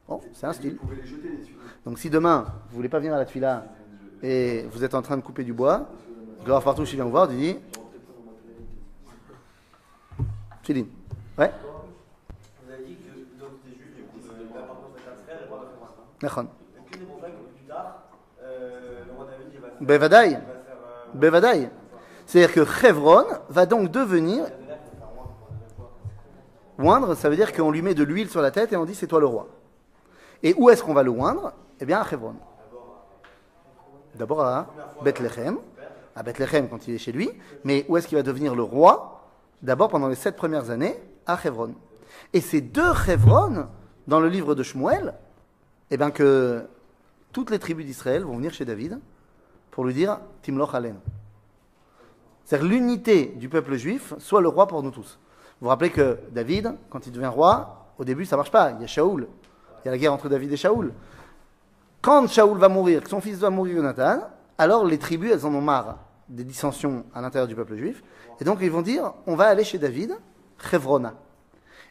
[0.08, 0.78] Bon, c'est un style.
[0.82, 1.59] Vous pouvez les jeter, les.
[1.86, 3.64] Donc si demain, vous voulez pas venir à la tefila
[4.22, 5.88] et vous êtes en train de couper du bois,
[6.46, 7.58] Gloire partout, je viens vous voir, il dit
[10.64, 10.86] Tefilin.
[11.38, 11.52] Ouais,
[12.66, 14.92] Vous avez dit que juive, du coup, euh, l'appartenance
[16.22, 16.26] à.
[16.78, 18.04] Est-ce que plus tard,
[18.42, 19.78] euh, le roi David, va faire.
[19.82, 20.36] Bevadaï.
[20.36, 20.40] euh,
[21.14, 21.70] Bevadaï.
[22.26, 24.46] C'est-à-dire que Chevron va donc devenir.
[26.78, 28.96] Oindre, ça veut dire qu'on lui met de l'huile sur la tête et on dit
[28.96, 29.48] c'est toi le roi.
[30.44, 31.52] Et où est-ce qu'on va le oindre?
[31.80, 32.36] Eh bien à Chevron.
[34.16, 34.68] D'abord à
[35.04, 35.58] Bethléem,
[36.16, 37.30] à Bethléem quand il est chez lui,
[37.64, 39.30] mais où est-ce qu'il va devenir le roi?
[39.62, 41.74] D'abord pendant les sept premières années à Chevron.
[42.34, 43.68] Et c'est de Chevron,
[44.08, 45.14] dans le livre de Shmuel,
[45.92, 46.66] eh bien que
[47.32, 49.00] toutes les tribus d'Israël vont venir chez David
[49.72, 51.00] pour lui dire Timloch Alen.
[52.44, 55.20] C'est-à-dire l'unité du peuple juif soit le roi pour nous tous.
[55.60, 58.72] Vous vous rappelez que David, quand il devient roi, au début ça marche pas.
[58.72, 59.28] Il y a Shaoul.
[59.84, 60.92] Il y a la guerre entre David et Shaoul.
[62.02, 64.22] Quand Shaoul va mourir, que son fils va mourir, Jonathan,
[64.58, 68.04] alors les tribus, elles en ont marre des dissensions à l'intérieur du peuple juif.
[68.40, 70.18] Et donc ils vont dire, on va aller chez David,
[70.70, 71.14] Chevrona.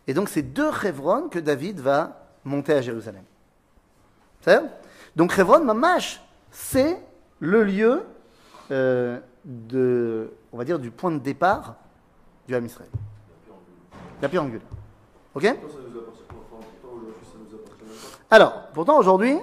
[0.07, 3.25] Et donc c'est de Chevron que David va monter à Jérusalem.
[4.41, 4.63] C'est
[5.17, 6.99] Donc Chevron, Mamash, c'est
[7.41, 8.03] le lieu
[8.71, 11.77] euh, de, on va dire, du point de départ
[12.47, 12.91] du Ham Israël.
[14.23, 14.67] La pierre angulaire.
[15.35, 15.43] Ok?
[15.61, 16.23] Pourtant, ça nous appartient.
[16.31, 17.93] Enfin, pourtant, aujourd'hui, ça nous appartient même
[18.29, 18.35] pas.
[18.37, 19.39] Alors, pourtant aujourd'hui,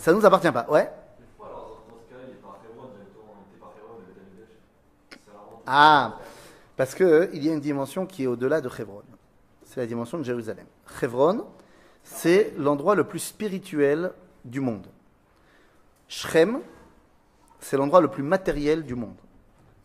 [0.00, 0.66] ça nous appartient pas.
[0.68, 0.90] Ouais.
[5.66, 6.18] Ah,
[6.76, 9.02] parce que il y a une dimension qui est au-delà de Hebron.
[9.64, 10.66] C'est la dimension de Jérusalem.
[11.00, 11.44] Hebron,
[12.02, 14.12] c'est l'endroit le plus spirituel
[14.44, 14.86] du monde.
[16.08, 16.60] Shrem,
[17.60, 19.18] c'est l'endroit le plus matériel du monde.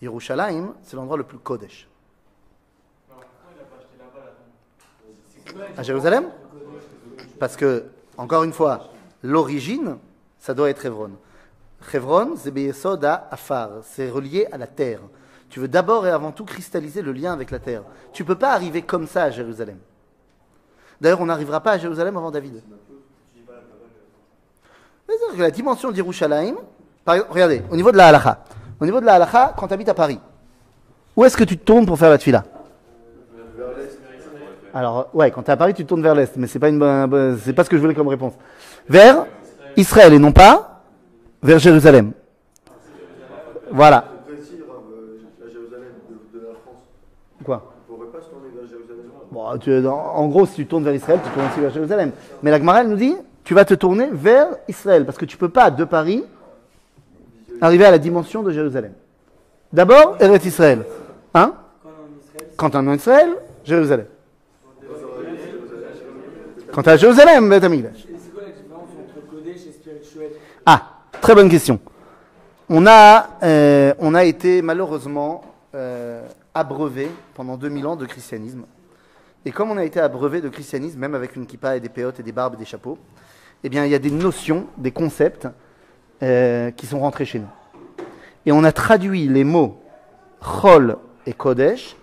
[0.02, 1.88] Yerushalayim, c'est l'endroit le plus Kodesh.
[5.78, 6.32] À Jérusalem?
[7.40, 7.86] Parce que,
[8.18, 8.90] encore une fois,
[9.22, 9.98] l'origine,
[10.46, 10.86] ça doit être
[12.38, 15.00] c'est Beyesod à Afar, c'est relié à la terre.
[15.50, 17.82] Tu veux d'abord et avant tout cristalliser le lien avec la terre.
[18.14, 19.78] Tu ne peux pas arriver comme ça à Jérusalem.
[21.02, 22.62] D'ailleurs, on n'arrivera pas à Jérusalem avant David.
[25.08, 26.68] C'est-à-dire que la dimension exemple,
[27.08, 28.44] regardez, au niveau de la halakha,
[28.80, 30.20] au niveau de la halakha, quand tu habites à Paris,
[31.16, 32.44] où est-ce que tu te tournes pour faire la tefila?
[34.76, 36.70] Alors, ouais, quand tu es à Paris, tu te tournes vers l'est, mais c'est pas
[36.70, 38.34] pas ce que je voulais comme réponse.
[38.88, 39.26] Vers
[39.78, 40.82] Israël et non pas
[41.42, 42.12] vers Jérusalem.
[43.72, 44.06] Voilà.
[44.30, 44.34] Euh.
[47.44, 47.74] Quoi?
[47.90, 49.06] On ne pourrait pas se tourner vers Jérusalem.
[49.32, 52.12] Bon, tu- en, en gros, si tu tournes vers Israël, tu tournes aussi vers Jérusalem.
[52.42, 55.38] Mais la Gemara, elle nous dit, tu vas te tourner vers Israël, parce que tu
[55.38, 56.24] peux pas, de Paris,
[57.62, 58.94] arriver à la dimension de Jérusalem.
[59.72, 60.84] D'abord, Eretz Israël.
[61.34, 61.54] Hein?
[61.84, 63.30] Quand on est en Israël, Quand on est en Israël,
[63.66, 64.06] Jérusalem.
[66.72, 67.94] Quand à Jérusalem, Beth Amikdash.
[67.96, 70.32] c'est c'est quoi la différence entre Kodesh et spirituel
[70.66, 71.80] Ah, très bonne question.
[72.70, 75.44] On a, euh, on a été malheureusement
[75.76, 78.66] euh, abreuvé pendant 2000 ans de christianisme.
[79.46, 82.20] Et comme on a été abreuvé de christianisme, même avec une kippa et des péotes
[82.20, 82.98] et des barbes et des chapeaux,
[83.64, 85.48] eh bien, il y a des notions, des concepts
[86.24, 87.50] euh, qui sont rentrés chez nous.
[88.48, 89.80] Et on a traduit les mots
[90.40, 90.98] chol
[91.28, 91.96] et kodesh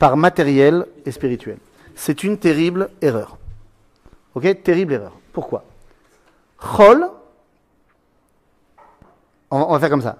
[0.00, 1.58] par matériel et spirituel.
[1.94, 3.38] C'est une terrible erreur.
[4.34, 4.62] Ok?
[4.64, 5.12] Terrible erreur.
[5.32, 5.64] Pourquoi?
[6.58, 7.08] Chol,
[9.50, 10.16] on va, on va faire comme ça.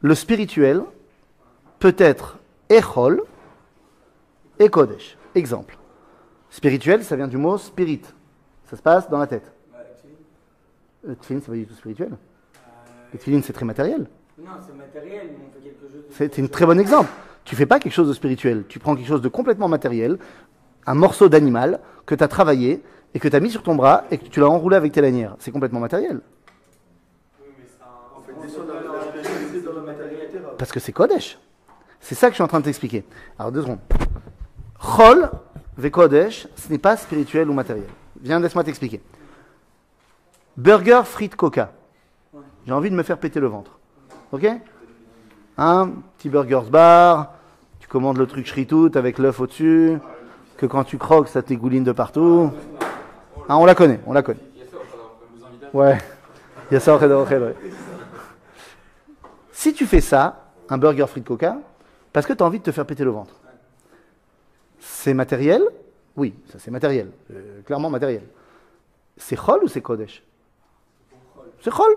[0.00, 0.82] Le spirituel
[1.78, 3.22] peut être Echol
[4.58, 5.16] et Kodesh.
[5.34, 5.76] Exemple.
[6.50, 8.02] Spirituel, ça vient du mot spirit.
[8.66, 9.52] Ça se passe dans la tête.
[9.72, 10.14] Bah, actually,
[11.02, 12.10] Le tefillin, c'est pas du tout spirituel.
[12.12, 14.06] euh, Le c'est très matériel.
[14.38, 16.04] Non, c'est matériel, mais on fait quelque chose.
[16.10, 17.10] C'est un très bon exemple.
[17.44, 18.64] Tu fais pas quelque chose de spirituel.
[18.68, 20.18] Tu prends quelque chose de complètement matériel,
[20.86, 22.82] un morceau d'animal que tu as travaillé
[23.14, 25.00] et que tu as mis sur ton bras et que tu l'as enroulé avec tes
[25.00, 25.36] lanières.
[25.38, 26.20] C'est complètement matériel.
[27.40, 28.33] On fait descendre la, la spiritualité dans la matérialité.
[28.33, 28.33] Rav.
[30.58, 31.38] Parce que c'est Kodesh.
[32.00, 33.04] C'est ça que je suis en train de t'expliquer.
[33.38, 33.78] Alors, deux secondes.
[34.78, 35.30] Chol
[35.76, 37.86] ve Kodesh, ce n'est pas spirituel ou matériel.
[38.20, 39.00] Viens, laisse-moi t'expliquer.
[40.56, 41.72] Burger, frites, coca.
[42.66, 43.78] J'ai envie de me faire péter le ventre.
[44.32, 44.46] Ok?
[45.56, 47.34] Un petit burgers bar,
[47.78, 49.98] tu commandes le truc shritout avec l'œuf au-dessus,
[50.56, 52.50] que quand tu croques, ça t'égouline de partout.
[53.48, 54.40] Ah, on la connaît, on la connaît.
[55.72, 55.98] Ouais.
[56.70, 56.98] Il y a ça.
[59.54, 61.56] Si tu fais ça, un burger frites coca,
[62.12, 63.34] parce que tu as envie de te faire péter le ventre,
[64.80, 65.62] c'est matériel?
[66.16, 67.10] Oui, ça c'est matériel.
[67.32, 68.24] Euh, clairement matériel.
[69.16, 70.24] C'est chol ou c'est kodesh?
[71.62, 71.94] C'est chol.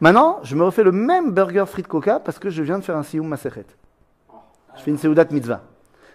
[0.00, 2.98] Maintenant, je me refais le même burger frites coca parce que je viens de faire
[2.98, 3.64] un siyum masechet.
[4.76, 5.62] Je fais une seudat mitzvah.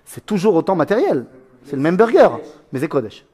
[0.06, 1.26] C'est toujours autant matériel.
[1.66, 2.30] C'est le même burger,
[2.72, 3.26] mais c'est kodesh.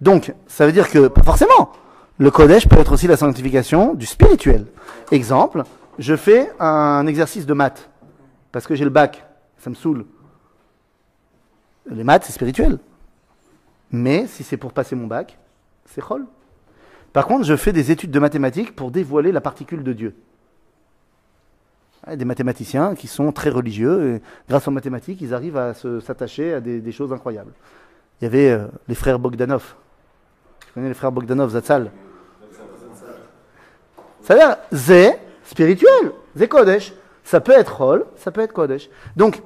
[0.00, 1.72] Donc, ça veut dire que, pas forcément,
[2.20, 4.66] le Kodesh peut être aussi la sanctification du spirituel.
[5.10, 5.62] Exemple,
[5.98, 7.90] je fais un exercice de maths,
[8.52, 9.24] parce que j'ai le bac,
[9.58, 10.06] ça me saoule.
[11.90, 12.78] Les maths, c'est spirituel.
[13.90, 15.38] Mais si c'est pour passer mon bac,
[15.86, 16.26] c'est chol.
[17.12, 20.14] Par contre, je fais des études de mathématiques pour dévoiler la particule de Dieu.
[22.10, 26.60] Des mathématiciens qui sont très religieux, et grâce aux mathématiques, ils arrivent à s'attacher à
[26.60, 27.52] des, choses incroyables.
[28.20, 29.74] Il y avait euh, les frères Bogdanov.
[30.66, 31.90] Tu connais les frères Bogdanov, Zatzal?
[34.22, 36.92] Ça veut dire, Zé, spirituel, Zé Kodesh.
[37.24, 38.88] Ça peut être Chol, ça peut être Kodesh.
[39.16, 39.40] Donc,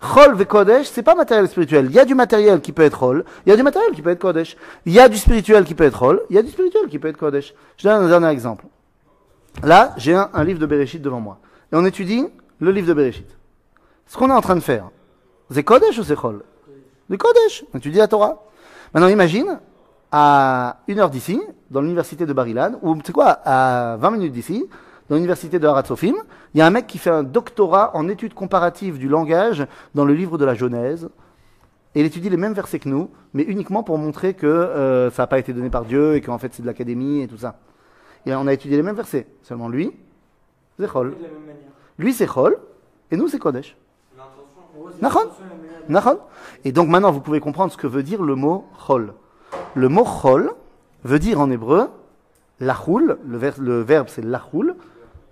[0.00, 1.86] Chol ve Kodesh, c'est pas matériel spirituel.
[1.86, 4.02] Il y a du matériel qui peut être Chol, il y a du matériel qui
[4.02, 4.56] peut être Kodesh.
[4.84, 6.98] Il y a du spirituel qui peut être Chol, il y a du spirituel qui
[6.98, 7.54] peut être Kodesh.
[7.76, 8.66] Je donne un dernier exemple.
[9.62, 11.38] Là, j'ai un, un livre de Bereshit devant moi.
[11.72, 12.26] Et on étudie
[12.60, 13.26] le livre de Bereshit.
[14.06, 14.90] Ce qu'on est en train de faire,
[15.50, 16.42] c'est Kodesh ou c'est Chol?
[17.08, 17.64] Le Kodesh.
[17.72, 18.44] On étudie la Torah.
[18.94, 19.60] Maintenant, imagine,
[20.12, 24.32] à une heure d'ici, dans l'université de Barilan, ou tu sais quoi, à 20 minutes
[24.32, 24.64] d'ici,
[25.08, 26.14] dans l'université de Haratzofim,
[26.54, 30.04] il y a un mec qui fait un doctorat en études comparatives du langage dans
[30.04, 31.08] le livre de la Genèse.
[31.94, 35.24] Et il étudie les mêmes versets que nous, mais uniquement pour montrer que euh, ça
[35.24, 37.58] n'a pas été donné par Dieu et qu'en fait c'est de l'académie et tout ça.
[38.24, 39.26] Et on a étudié les mêmes versets.
[39.42, 39.92] Seulement lui,
[40.78, 41.14] c'est Chol.
[41.98, 42.58] Lui c'est Chol,
[43.10, 43.76] et nous c'est Kodesh.
[45.88, 46.18] Nachon
[46.64, 49.12] Et donc maintenant, vous pouvez comprendre ce que veut dire le mot chol.
[49.74, 50.52] Le mot chol
[51.04, 51.88] veut dire en hébreu
[52.60, 54.76] lachoul, le, ver- le verbe c'est lachoul,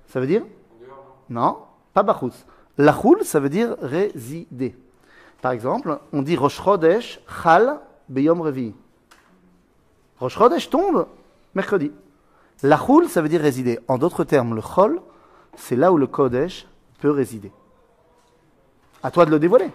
[0.09, 0.43] ça veut dire?
[1.29, 1.59] Non,
[1.95, 2.45] pas bachutz.
[2.79, 4.77] Lachoul, ça veut dire résider.
[5.43, 7.79] Par exemple, on dit Rosh Chodesh Chal
[8.09, 8.75] Beyom Revi.
[10.19, 11.07] Rosh Chodesh tombe
[11.55, 11.93] mercredi.
[12.63, 13.79] Lachoul, ça veut dire résider.
[13.89, 15.01] En d'autres termes, le Chol,
[15.57, 16.67] c'est là où le Kodesh
[17.01, 17.53] peut résider.
[19.03, 19.71] À toi de le dévoiler.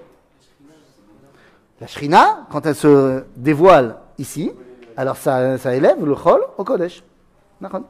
[1.81, 4.51] La Shrina, quand elle se dévoile ici,
[4.97, 7.03] alors ça, ça élève le Chol au Kodesh.
[7.61, 7.89] D'accord Chol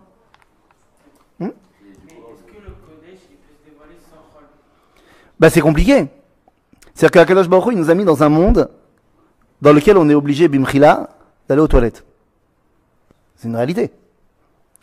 [5.40, 6.08] Bah, c'est compliqué.
[6.94, 8.70] C'est-à-dire que Akadosh Baruch il nous a mis dans un monde
[9.62, 11.10] dans lequel on est obligé, bimchila,
[11.50, 12.06] d'aller aux toilettes.
[13.36, 13.92] C'est une réalité.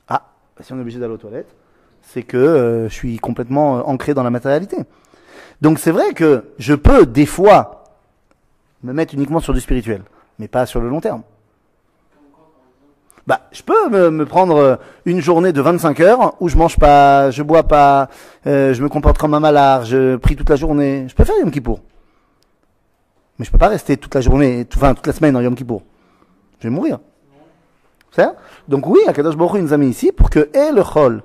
[0.08, 1.54] Ah, bah, si on est obligé d'aller aux toilettes,
[2.02, 4.76] c'est que euh, je suis complètement euh, ancré dans la matérialité.
[5.62, 7.84] Donc c'est vrai que je peux des fois
[8.82, 10.02] me mettre uniquement sur du spirituel,
[10.38, 11.22] mais pas sur le long terme.
[13.26, 17.30] Bah, je peux me, prendre euh, une journée de 25 heures où je mange pas,
[17.30, 18.08] je bois pas,
[18.46, 21.06] euh, je me comporte comme un malard, je prie toute la journée.
[21.08, 21.80] Je peux faire Yom Kippour.
[23.38, 25.82] Mais je peux pas rester toute la journée, enfin toute la semaine en Yom Kippour.
[26.58, 26.98] Je vais mourir.
[28.10, 28.26] C'est
[28.68, 31.22] Donc oui, Akadosh Baruch Hu nous a mis ici pour que et le chol,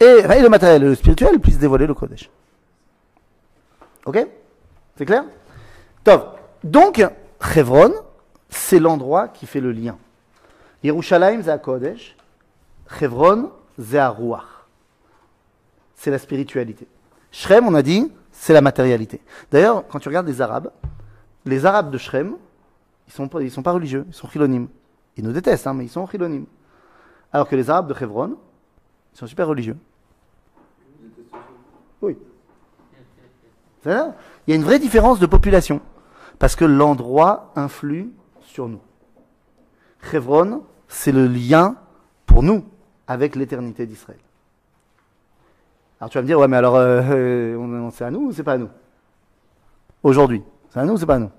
[0.00, 2.30] et, le matériel le spirituel puissent dévoiler le Kodesh.
[4.06, 4.26] Ok?
[4.96, 5.24] C'est clair?
[6.04, 6.38] Top.
[6.62, 7.04] Donc,
[7.40, 7.92] Chevron,
[8.48, 9.96] c'est l'endroit qui fait le lien.
[10.84, 12.16] Yerushalayim, c'est Kodesh.
[12.98, 14.44] Chevron, c'est Ruach.
[15.94, 16.86] C'est la spiritualité.
[17.32, 19.20] Shrem, on a dit, c'est la matérialité.
[19.50, 20.70] D'ailleurs, quand tu regardes les Arabes,
[21.46, 22.36] les Arabes de Shrem,
[23.08, 24.68] ils sont ils sont pas religieux, ils sont chilonimes.
[25.16, 26.46] Ils nous détestent, hein, mais ils sont chilonimes.
[27.32, 28.36] Alors que les Arabes de Chevron,
[29.14, 29.76] ils sont super religieux.
[32.02, 32.16] Oui.
[33.86, 33.90] Il
[34.48, 35.80] y a une vraie différence de population.
[36.38, 38.10] Parce que l'endroit influe
[38.42, 38.80] sur nous.
[40.10, 40.62] Chevron,
[40.94, 41.76] c'est le lien
[42.24, 42.64] pour nous
[43.06, 44.20] avec l'éternité d'Israël.
[46.00, 48.32] Alors tu vas me dire, ouais, mais alors, euh, euh, on- c'est à nous ou
[48.32, 48.68] c'est pas à nous?
[50.02, 50.42] Aujourd'hui.
[50.70, 51.30] C'est à nous ou c'est pas à nous?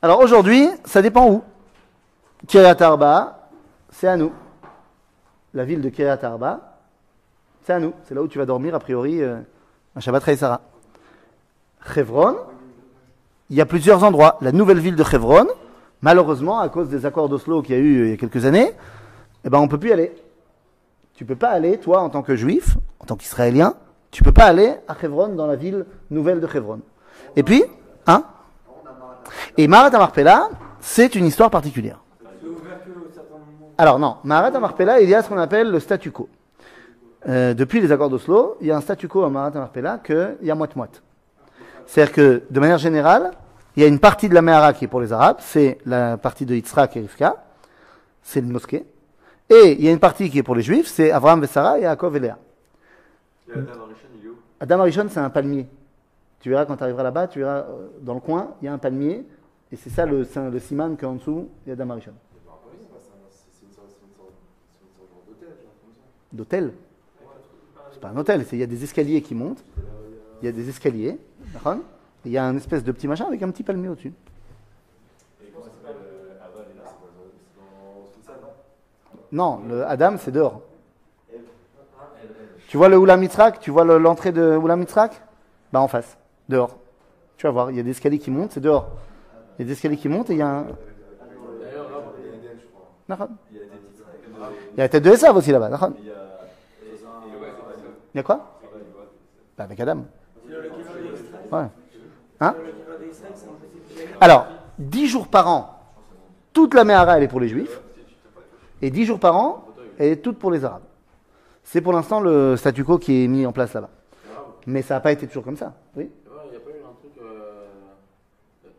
[0.00, 1.42] Alors aujourd'hui, ça dépend où.
[2.46, 3.48] Kiryat Arba,
[3.90, 4.32] c'est à nous.
[5.54, 6.78] La ville de Kiryat Arba,
[7.62, 7.92] c'est à nous.
[8.04, 9.38] C'est là où tu vas dormir, a priori, euh,
[9.94, 10.60] un Shabbat Sarah.
[11.94, 12.36] Chevron,
[13.50, 14.38] il y a plusieurs endroits.
[14.40, 15.46] La nouvelle ville de Chevron,
[16.02, 18.44] malheureusement, à cause des accords d'Oslo qu'il y a eu euh, il y a quelques
[18.44, 18.72] années,
[19.44, 20.14] eh ben, on peut plus aller.
[21.14, 23.74] Tu peux pas aller, toi, en tant que juif, en tant qu'israélien,
[24.10, 26.80] tu peux pas aller à Chevron, dans la ville nouvelle de Chevron.
[27.36, 27.64] Et puis,
[28.06, 28.24] hein?
[29.56, 32.00] Et Marat Amarpella, c'est une histoire particulière.
[33.78, 36.28] Alors non, Marat Amarpella, il y a ce qu'on appelle le statu quo.
[37.28, 40.36] Euh, depuis les accords d'Oslo, il y a un statu quo à Marat Amarpella qu'il
[40.42, 41.02] y a moite-moite.
[41.86, 43.32] C'est-à-dire que, de manière générale,
[43.76, 46.16] il y a une partie de la Mehara qui est pour les Arabes, c'est la
[46.18, 47.44] partie de Yitzhak et Rivka,
[48.22, 48.84] c'est une mosquée.
[49.48, 51.82] Et il y a une partie qui est pour les Juifs, c'est Abraham Vessara et
[51.82, 52.38] Yaakov et Léa.
[53.48, 54.36] Et Adam Arishon, il est où?
[54.60, 55.66] Adam Arishon, c'est un palmier.
[56.40, 58.72] Tu verras quand tu arriveras là-bas, tu verras euh, dans le coin, il y a
[58.72, 59.26] un palmier,
[59.70, 62.12] et c'est ça le, le siman qu'en dessous, il y a Adam Arishon.
[66.32, 66.72] D'hôtel
[67.92, 69.62] C'est pas un hôtel, il y a des escaliers qui montent,
[70.40, 71.18] il y a des escaliers,
[72.24, 74.12] il y a un espèce de petit machin avec un petit palmier au-dessus.
[79.30, 80.60] Non, le Adam, c'est dehors.
[82.68, 83.60] Tu vois le Oula Mitzrak?
[83.60, 85.22] Tu vois le- l'entrée de Oula Mitzrak?
[85.72, 86.16] Bah en face,
[86.48, 86.78] dehors.
[87.36, 88.90] Tu vas voir, il y a des escaliers qui montent, c'est dehors.
[89.58, 90.66] Il y a des escaliers qui montent et il y a un...
[93.08, 95.90] Il y a la tête de Esav aussi là-bas, d'accord
[98.14, 98.60] Il y a quoi?
[99.56, 100.04] Bah avec Adam.
[101.50, 101.66] Ouais.
[102.42, 102.56] Hein
[104.20, 105.78] Alors, dix jours par an,
[106.52, 107.80] toute la Mehara, elle est pour les Juifs.
[108.80, 110.82] Et dix jours par an, elle est toute pour les Arabes.
[111.62, 113.90] C'est pour l'instant le statu quo qui est mis en place là-bas.
[114.66, 115.74] Mais ça n'a pas été toujours comme ça.
[115.96, 116.10] Oui
[116.46, 117.66] Il n'y a pas eu un truc euh,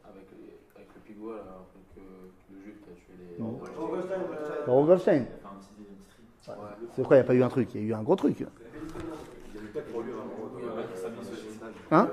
[0.04, 2.02] avec, le truc, euh,
[2.52, 3.38] le juif qui a tué les.
[4.68, 5.26] Baruch Goldstein.
[6.95, 8.18] C'est quoi, il n'y a pas eu un truc Il y a eu un gros
[8.18, 8.45] truc.
[11.91, 12.09] Hein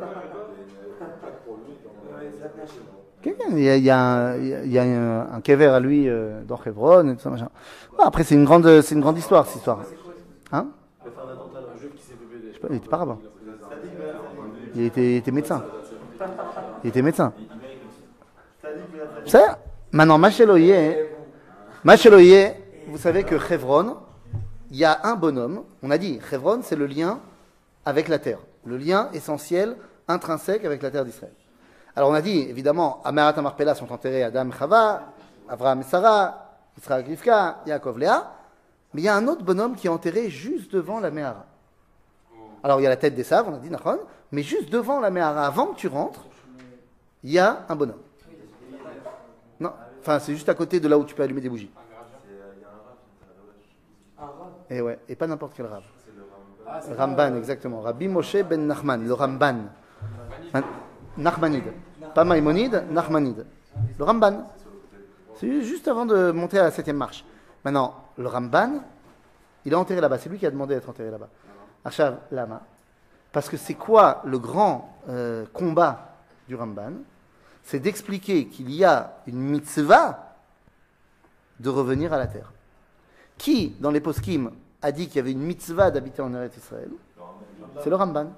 [3.53, 7.31] il y a, un, il à lui euh, dans Hebron et tout ça
[7.99, 9.81] après c'est une grande, c'est une grande histoire cette histoire.
[10.53, 10.69] Hein?
[12.71, 12.89] Il était.
[14.75, 15.65] Il était, médecin.
[16.85, 17.33] Il était médecin.
[19.27, 19.43] C'est
[19.93, 20.97] maintenant Macheloye,
[21.85, 22.55] Macheloye,
[22.89, 23.97] vous savez que Chevron,
[24.71, 25.65] il y a un bonhomme.
[25.83, 27.21] On a dit Chevron, c'est le lien
[27.85, 29.77] avec la terre, le lien essentiel,
[30.07, 31.33] intrinsèque avec la terre d'Israël.
[32.01, 35.03] Alors on a dit, évidemment, Merat Amarpella sont enterrés Adam et Chava,
[35.47, 36.47] Avraham et Sarah,
[36.79, 38.33] Israël et Rivka, Yaakov Léa,
[38.95, 41.45] mais il y a un autre bonhomme qui est enterré juste devant la Mehara.
[42.63, 43.99] Alors il y a la tête des saves, on a dit Nachon,
[44.33, 46.25] mais juste devant la Mehara, avant que tu rentres,
[47.23, 48.01] il y a un bonhomme.
[49.61, 51.71] Non, enfin c'est juste à côté de là où tu peux allumer des bougies.
[54.71, 55.69] Et ouais, et pas n'importe quel
[56.81, 57.83] c'est Ramban, exactement.
[57.83, 59.65] Rabbi Moshe ben Nachman, le Ramban.
[60.55, 60.65] Man-
[61.19, 61.75] Nachmanide.
[62.15, 63.47] Pas Maïmonide, Nachmanide.
[63.99, 64.47] Le Ramban.
[65.37, 67.25] C'est juste avant de monter à la septième marche.
[67.65, 68.83] Maintenant, le Ramban,
[69.65, 70.19] il est enterré là-bas.
[70.19, 71.29] C'est lui qui a demandé d'être enterré là-bas.
[71.85, 72.63] Achav Lama.
[73.33, 76.17] Parce que c'est quoi le grand euh, combat
[76.49, 76.93] du Ramban?
[77.63, 80.35] C'est d'expliquer qu'il y a une mitzvah
[81.61, 82.53] de revenir à la terre.
[83.39, 84.51] Qui, dans les poskim,
[84.83, 86.91] a dit qu'il y avait une mitzvah d'habiter en Eretz Israël?
[87.83, 88.33] C'est le Ramban.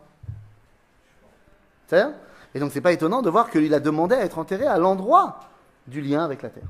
[1.86, 2.06] C'est
[2.54, 5.40] Et donc c'est pas étonnant de voir qu'il a demandé à être enterré à l'endroit
[5.86, 6.68] du lien avec la terre.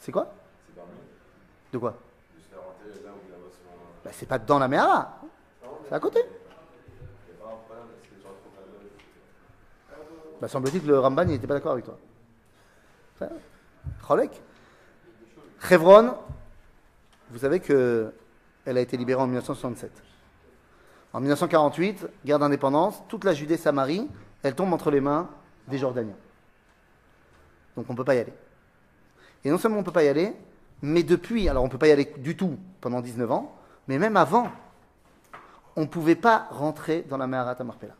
[0.00, 0.32] C'est quoi?
[1.72, 1.94] De quoi?
[4.04, 5.20] Bah, C'est pas dans la Mehara.
[5.88, 6.20] C'est à côté.
[10.40, 11.98] Bah, semble-t-il que le Ramban n'était pas d'accord avec toi.
[14.06, 14.40] Cholek?
[15.60, 16.14] Chevron,
[17.30, 18.12] vous savez que
[18.64, 19.90] elle a été libérée en 1967.
[21.12, 24.08] En 1948, guerre d'indépendance, toute la Judée-Samarie,
[24.42, 25.28] elle tombe entre les mains
[25.66, 26.16] des Jordaniens.
[27.76, 28.32] Donc on ne peut pas y aller.
[29.44, 30.34] Et non seulement on ne peut pas y aller,
[30.82, 33.56] mais depuis, alors on ne peut pas y aller du tout pendant 19 ans,
[33.88, 34.50] mais même avant,
[35.76, 37.94] on ne pouvait pas rentrer dans la Meharat Marpella.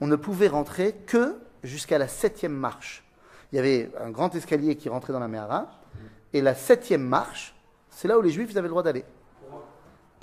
[0.00, 3.04] On ne pouvait rentrer que jusqu'à la septième marche.
[3.52, 5.68] Il y avait un grand escalier qui rentrait dans la Mehara,
[6.32, 7.54] et la septième marche,
[7.90, 9.04] c'est là où les Juifs avaient le droit d'aller.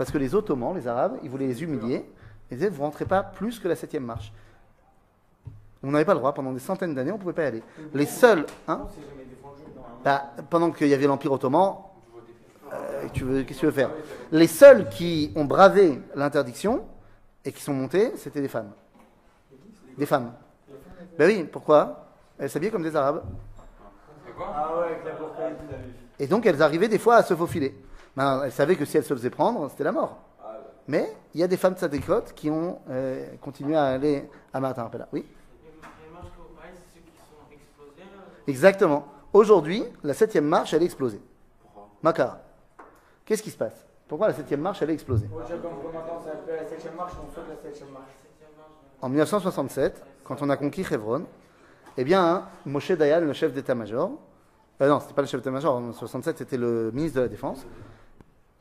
[0.02, 2.04] Parce que les Ottomans, les Arabes, ils voulaient les humilier,
[2.50, 4.34] ils disaient, vous ne rentrez pas plus que la septième marche.
[5.84, 7.64] On n'avait pas le droit, pendant des centaines d'années, on ne pouvait pas y aller.
[7.94, 8.88] Les seuls, hein,
[10.04, 11.76] bah, pendant qu'il y avait l'Empire ottoman,
[12.74, 13.92] euh, tu veux- qu'est-ce que tu veux faire
[14.32, 16.84] Les seuls qui ont bravé l'interdiction
[17.46, 18.72] et qui sont montés, c'était des femmes.
[20.00, 20.34] Des femmes.
[21.20, 22.08] Ben oui, pourquoi?
[22.40, 23.22] Elles s'habillaient comme des Arabes.
[24.40, 24.68] Ah
[25.20, 25.26] tout.
[26.18, 27.76] Et donc elles arrivaient des fois à se faufiler.
[28.16, 30.18] Maintenant, elles savaient que si elles se faisaient prendre, c'était la mort.
[30.88, 34.60] Mais il y a des femmes de Sadekot qui ont euh, continué à aller à
[34.60, 35.08] Martin Rappela.
[35.14, 35.26] Oui,
[38.48, 39.08] exactement.
[39.32, 41.22] Aujourd'hui, la septième marche, elle est explosée.
[42.02, 42.42] Makara.
[43.24, 43.86] Qu'est-ce qui se passe?
[44.08, 45.30] Pourquoi la septième marche, elle est explosée?
[49.02, 51.26] En 1967, quand on a conquis Hebron,
[51.96, 54.12] eh bien, hein, Moshe Dayan, le chef d'état-major,
[54.82, 57.66] euh, non, c'était pas le chef d'état-major, en 1967, c'était le ministre de la Défense,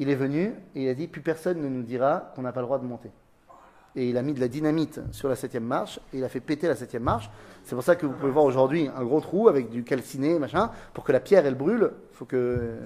[0.01, 2.61] il est venu et il a dit plus personne ne nous dira qu'on n'a pas
[2.61, 3.11] le droit de monter.
[3.95, 6.41] Et il a mis de la dynamite sur la septième marche et il a fait
[6.41, 7.31] péter la septième marche.
[7.65, 10.71] C'est pour ça que vous pouvez voir aujourd'hui un gros trou avec du calciné, machin,
[10.95, 11.93] pour que la pierre elle brûle.
[12.13, 12.79] Faut que,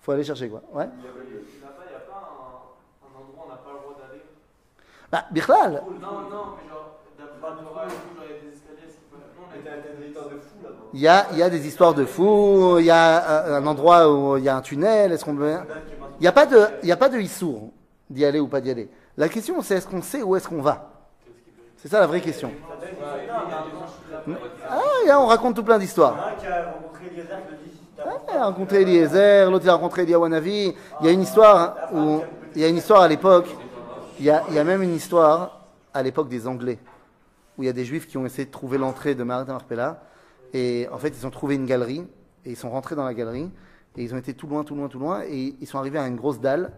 [0.00, 0.62] faut aller chercher quoi.
[0.74, 0.84] Ouais.
[0.84, 0.92] Là-bas,
[1.24, 2.28] il n'y a pas
[3.02, 4.22] un, un endroit où on n'a pas le droit d'aller?
[5.10, 7.00] Bah, Birlal, Non, non, mais genre,
[10.92, 12.78] il y a il y a, des histoires de fous.
[12.78, 15.12] Il y a euh, un endroit où il y a un tunnel.
[15.12, 15.56] Est-ce qu'on peut
[16.22, 17.70] n'y a pas de, il y a pas de issour
[18.08, 18.88] d'y aller ou pas d'y aller.
[19.16, 20.90] La question, c'est est-ce qu'on sait où est-ce qu'on va?
[21.76, 22.50] C'est ça la vraie question.
[24.68, 26.18] Ah, il y a- on raconte tout plein Il y en d'histoires.
[26.18, 27.78] a un qui a rencontré Eliezer qui le dit.
[27.96, 30.74] t'as Ah, Il a rencontré Eliezer, l'autre il a rencontré Eliawanavi.
[31.00, 32.20] Il y a une histoire où,
[32.54, 33.48] il y a une histoire à l'époque.
[34.18, 35.64] Il y a, il y a même une histoire
[35.94, 36.78] à l'époque des Anglais
[37.56, 40.02] où il y a des Juifs qui ont essayé de trouver l'entrée de Marat Marpella
[40.52, 42.06] et en fait ils ont trouvé une galerie
[42.44, 43.50] et ils sont rentrés dans la galerie
[43.96, 46.06] et ils ont été tout loin, tout loin, tout loin et ils sont arrivés à
[46.06, 46.72] une grosse dalle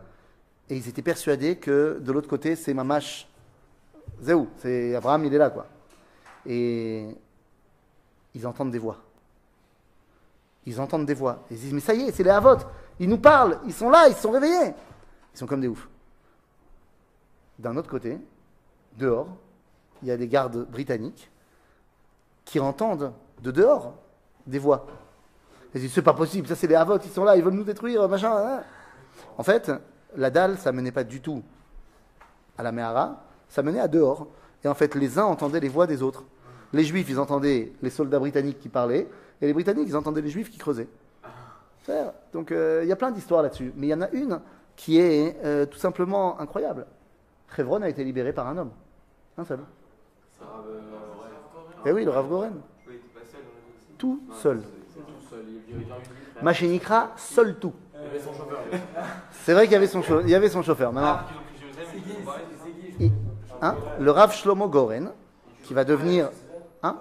[0.68, 3.28] et ils étaient persuadés que de l'autre côté c'est Mamash
[4.20, 5.66] Zéou, c'est Abraham, il est là quoi.
[6.46, 7.08] Et
[8.34, 8.98] ils entendent des voix.
[10.66, 11.44] Ils entendent des voix.
[11.50, 12.58] Ils se disent, mais ça y est, c'est les Havot.
[13.00, 13.58] Ils nous parlent.
[13.66, 14.72] Ils sont là, ils se sont réveillés.
[15.34, 15.88] Ils sont comme des oufs.
[17.58, 18.18] D'un autre côté,
[18.96, 19.28] dehors,
[20.02, 21.30] il y a des gardes britanniques
[22.44, 23.94] qui entendent de dehors
[24.46, 24.86] des voix.
[25.74, 27.64] Ils disent, c'est pas possible, ça c'est les Havot, ils sont là, ils veulent nous
[27.64, 28.32] détruire, machin.
[28.36, 28.62] hein.
[29.38, 29.70] En fait,
[30.16, 31.42] la dalle, ça menait pas du tout
[32.58, 34.26] à la Mehara, ça menait à dehors.
[34.64, 36.24] Et en fait, les uns entendaient les voix des autres.
[36.72, 39.08] Les Juifs, ils entendaient les soldats britanniques qui parlaient,
[39.40, 40.88] et les Britanniques, ils entendaient les Juifs qui creusaient.
[42.32, 43.72] Donc, euh, il y a plein d'histoires là-dessus.
[43.76, 44.40] Mais il y en a une
[44.76, 46.86] qui est euh, tout simplement incroyable.
[47.58, 48.70] Hebron a été libéré par un homme.
[49.36, 49.58] Un seul.
[51.84, 52.60] Eh oui, le Rav Goren.
[53.98, 54.62] Tout seul.
[54.94, 55.02] Tout
[57.16, 57.72] seul, tout.
[57.94, 58.58] Chauffeur.
[59.44, 60.92] C'est vrai qu'il y avait son, chau- il y avait son chauffeur.
[60.92, 61.26] Maintenant, Ah,
[63.00, 63.12] il-
[63.60, 65.10] hein, le Rav Shlomo Goren,
[65.64, 66.30] qui va devenir.
[66.82, 66.96] Hein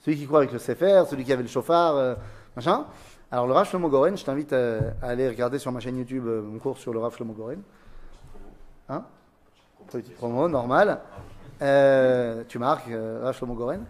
[0.00, 2.14] celui qui croit avec le Sefer, celui qui avait le chauffard, euh,
[2.56, 2.86] machin.
[3.30, 6.26] Alors, le Rav Shlomo Goren, je t'invite à, à aller regarder sur ma chaîne YouTube
[6.26, 7.62] euh, mon cours sur le Rav Shlomo Goren.
[8.88, 9.04] Hein?
[9.90, 11.00] Petit promo, normal.
[11.62, 13.84] Euh, tu marques, euh, Rav Shlomo Goren.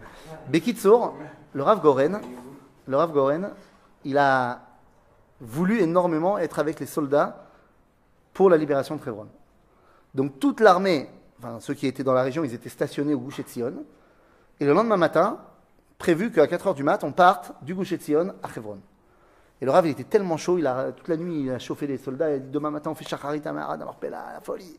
[0.49, 1.15] Bekitsour,
[1.53, 2.21] le Rav Goren,
[2.87, 3.51] le Rav Goren,
[4.03, 4.61] il a
[5.39, 7.45] voulu énormément être avec les soldats
[8.33, 9.27] pour la libération de Hebron.
[10.13, 11.09] Donc toute l'armée,
[11.39, 13.85] enfin ceux qui étaient dans la région, ils étaient stationnés au Goucher de Sion.
[14.59, 15.39] Et le lendemain matin,
[15.97, 18.79] prévu qu'à 4h du mat, on parte du Goucher de Sion à Hebron.
[19.61, 21.87] Et le Rav, il était tellement chaud, il a, toute la nuit, il a chauffé
[21.87, 24.41] les soldats, il a dit demain matin, on fait Shacharit Amara dans leur Pella, la
[24.41, 24.77] folie.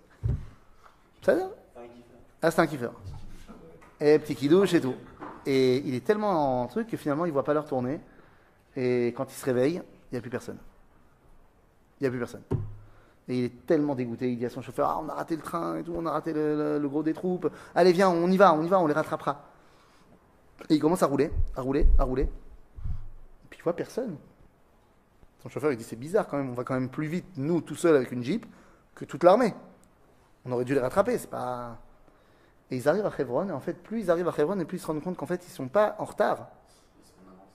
[1.23, 1.35] Ça
[2.43, 2.93] Ah, c'est un kiffeur.
[3.99, 4.95] Et petit kidouche et tout.
[5.47, 8.01] Et il est tellement en truc que finalement, il voit pas l'heure tourner.
[8.77, 10.59] Et quand il se réveille, il n'y a plus personne.
[12.01, 12.43] Il n'y a plus personne.
[13.29, 15.43] Et il est tellement dégoûté, il dit à son chauffeur, ah, on a raté le
[15.43, 17.51] train et tout, on a raté le, le- le gros des troupes.
[17.75, 19.45] Allez, viens, on y va, on y va, on les rattrapera.
[20.69, 22.25] Et il commence à rouler, à rouler, à rouler.
[22.25, 24.17] Et puis il voit personne.
[25.43, 27.61] Son chauffeur, il dit, c'est bizarre quand même, on va quand même plus vite, nous,
[27.61, 28.45] tout seuls avec une Jeep,
[28.95, 29.55] que toute l'armée.
[30.45, 31.79] On aurait dû les rattraper, c'est pas...
[32.71, 34.79] Et ils arrivent à Hebron, et en fait, plus ils arrivent à Hebron, et plus
[34.79, 36.49] ils se rendent compte qu'en fait, ils sont pas en retard.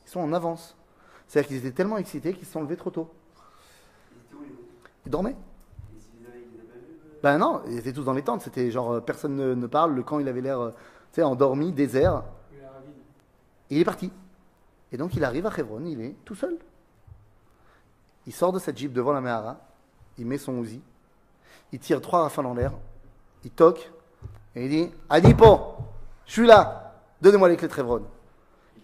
[0.05, 0.75] Ils sont en avance.
[1.27, 3.11] C'est-à-dire qu'ils étaient tellement excités qu'ils se sont levés trop tôt.
[5.05, 5.35] Ils dormaient.
[7.21, 8.41] Ben non, ils étaient tous dans les tentes.
[8.41, 9.93] C'était genre, euh, personne ne, ne parle.
[9.93, 10.71] Le camp, il avait l'air, euh,
[11.11, 12.23] tu sais, endormi, désert.
[13.69, 14.11] Il est parti.
[14.91, 16.57] Et donc il arrive à Hebron, il est tout seul.
[18.25, 19.59] Il sort de cette jeep devant la Mehara,
[20.17, 20.81] il met son Uzi,
[21.71, 22.73] il tire trois rafales en l'air,
[23.43, 23.91] il toque,
[24.55, 25.75] et il dit Adipo,
[26.25, 28.03] je suis là, donnez-moi les clés de Hebron.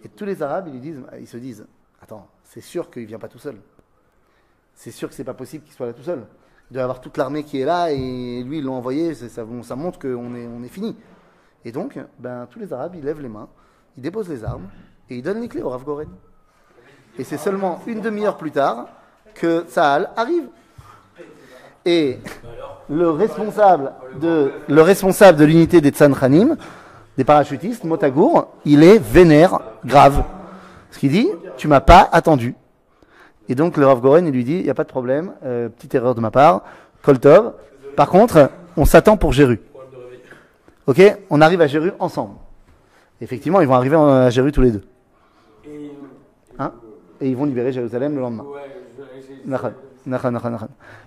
[0.04, 1.66] Et tous les Arabes, ils, se disent
[2.00, 3.56] Attends, c'est sûr qu'il vient pas tout seul.
[4.74, 6.26] C'est sûr que c'est pas possible qu'il soit là tout seul.
[6.70, 9.98] Il doit avoir toute l'armée qui est là, et lui, ils l'ont envoyé, ça, montre
[9.98, 10.96] qu'on est, on est fini.
[11.64, 13.48] Et donc, ben, tous les Arabes, ils lèvent les mains,
[13.96, 14.68] ils déposent les armes
[15.08, 16.08] et ils donnent les clés au Rav Goren.
[17.18, 18.88] Et c'est seulement une demi-heure plus tard
[19.34, 20.48] que Saal arrive.
[21.84, 22.18] Et
[22.88, 26.56] le responsable de, le responsable de l'unité des Tzanchanim,
[27.16, 30.22] des parachutistes, Motagour, il est vénère, grave.
[30.90, 32.54] Ce qu'il dit, tu m'as pas attendu.
[33.48, 35.68] Et donc le Rav Goren, il lui dit, il n'y a pas de problème, euh,
[35.68, 36.62] petite erreur de ma part,
[37.02, 37.52] Koltov.
[37.96, 39.60] Par contre, on s'attend pour Jéru.
[40.86, 41.00] Ok?
[41.30, 42.34] On arrive à Jéru ensemble.
[43.20, 44.84] Effectivement, ils vont arriver à Jéru tous les deux.
[45.64, 45.90] Et.
[46.58, 46.72] Hein?
[47.20, 48.44] Et ils vont libérer Jérusalem le lendemain.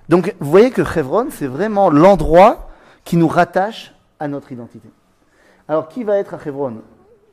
[0.10, 2.70] Donc, vous voyez que Hebron, c'est vraiment l'endroit
[3.06, 4.90] qui nous rattache à notre identité.
[5.68, 6.82] Alors, qui va être à Hebron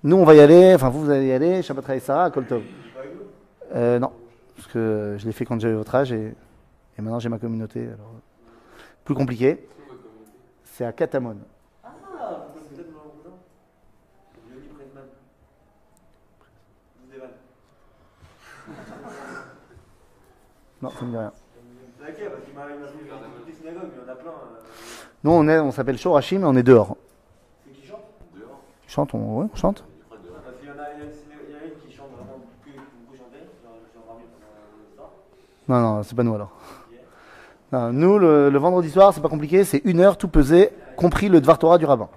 [0.05, 2.63] Nous, on va y aller, enfin, vous, vous allez y aller, Shabbat Sarah, à Koltov.
[3.75, 4.13] Euh, non,
[4.55, 6.35] parce que je l'ai fait quand j'avais votre âge et,
[6.99, 7.81] et maintenant j'ai ma communauté.
[7.81, 8.13] Alors,
[9.05, 9.69] plus compliqué.
[10.65, 11.37] C'est à Katamon.
[11.83, 11.89] Ah,
[12.71, 12.87] vous êtes.
[20.83, 21.33] Non, ça me dit rien.
[22.07, 24.17] Laquelle Parce qu'il m'a il m'a dit toutes les synagogues, mais il y en a
[24.17, 24.31] plein.
[24.31, 24.61] euh.
[25.25, 26.97] Nous, on, est, on s'appelle Shorashim et on est dehors.
[27.67, 28.01] C'est qui chante?
[28.87, 30.21] Tu chantes on, ouais, on chante Parce
[30.61, 33.75] qu'il y en a, il y a une qui chante vraiment que vous chantez, genre
[33.93, 35.09] j'ai entendu pendant le soir.
[35.69, 36.51] Non, non, c'est pas nous alors.
[37.73, 41.29] Non, nous, le, le vendredi soir, c'est pas compliqué, c'est une heure tout pesé, compris
[41.29, 42.09] le Dvar Torah du rabbin.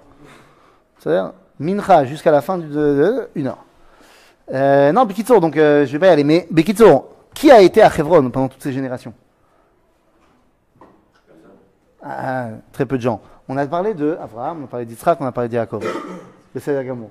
[0.98, 3.64] C'est-à-dire, mincha jusqu'à la fin du, de, de- une heure.
[4.52, 7.82] Euh, non, Bekitsour, donc euh, je vais pas y aller, mais Bekitsour, qui a été
[7.82, 9.12] à Hebron pendant toutes ces générations?
[12.02, 13.20] Ah, Très peu de gens.
[13.48, 15.84] On a parlé de Abraham, on a parlé d'Israël, on a parlé d'Yaakov,
[16.54, 17.10] de Seder Gamour.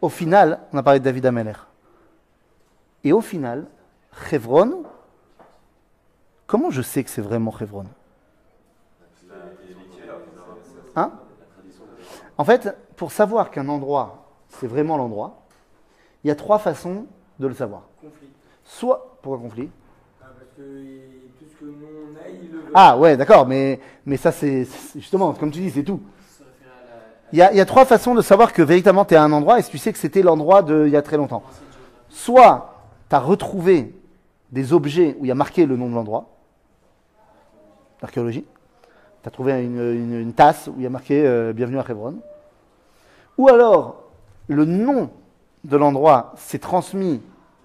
[0.00, 1.52] Au final, on a parlé de David Ameler.
[3.04, 3.66] Et au final,
[4.30, 4.84] Hebron,
[6.46, 7.86] Comment je sais que c'est vraiment Hebron
[10.96, 11.10] Hein?
[12.38, 15.42] En fait, pour savoir qu'un endroit, c'est vraiment l'endroit,
[16.22, 17.06] il y a trois façons
[17.40, 17.82] de le savoir.
[18.00, 18.28] Conflit.
[18.64, 19.70] Soit pour un conflit?
[20.22, 20.62] Ah, parce que
[22.74, 26.00] Ah ouais, d'accord, mais, mais ça c'est justement, comme tu dis, c'est tout.
[27.32, 29.22] Il y a, il y a trois façons de savoir que véritablement tu es à
[29.24, 31.42] un endroit et si tu sais que c'était l'endroit de il y a très longtemps.
[32.08, 32.74] Soit
[33.08, 33.94] tu as retrouvé
[34.52, 36.26] des objets où il y a marqué le nom de l'endroit,
[38.02, 38.44] l'archéologie.
[39.22, 41.84] Tu as trouvé une, une- une tasse où il y a marqué euh, Bienvenue à
[41.88, 42.16] Hebron.
[43.38, 44.02] Ou alors
[44.48, 45.10] le nom
[45.64, 47.20] de l'endroit s'est transmis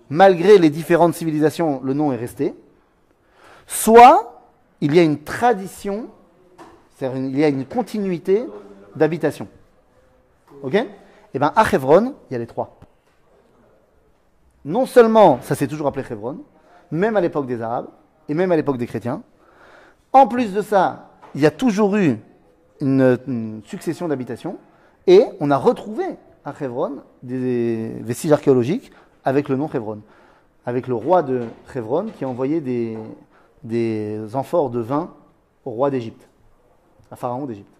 [0.10, 2.56] malgré les différentes civilisations, le nom est resté.
[3.70, 4.41] Soit
[4.82, 6.07] il y a une tradition,
[6.95, 8.43] c'est-à-dire il y a une continuité
[8.95, 9.47] d'habitation.
[10.63, 10.76] Ok?
[11.36, 12.80] Eh bien, à Hebron, il y a les trois.
[14.65, 16.39] Non seulement ça s'est toujours appelé Hebron,
[16.89, 17.89] même à l'époque des Arabes
[18.28, 19.22] et même à l'époque des chrétiens.
[20.13, 22.17] En plus de ça, il y a toujours eu
[22.82, 24.57] une, une succession d'habitations
[25.05, 26.05] et on a retrouvé
[26.43, 28.91] à Hebron des vestiges archéologiques
[29.24, 30.01] avec le nom Hebron,
[30.65, 31.43] avec le roi de
[31.76, 32.97] Hebron qui a envoyé des,
[33.64, 35.12] des amphores de vin
[35.66, 36.28] au roi d'Égypte,
[37.12, 37.74] à Pharaon d'Égypte.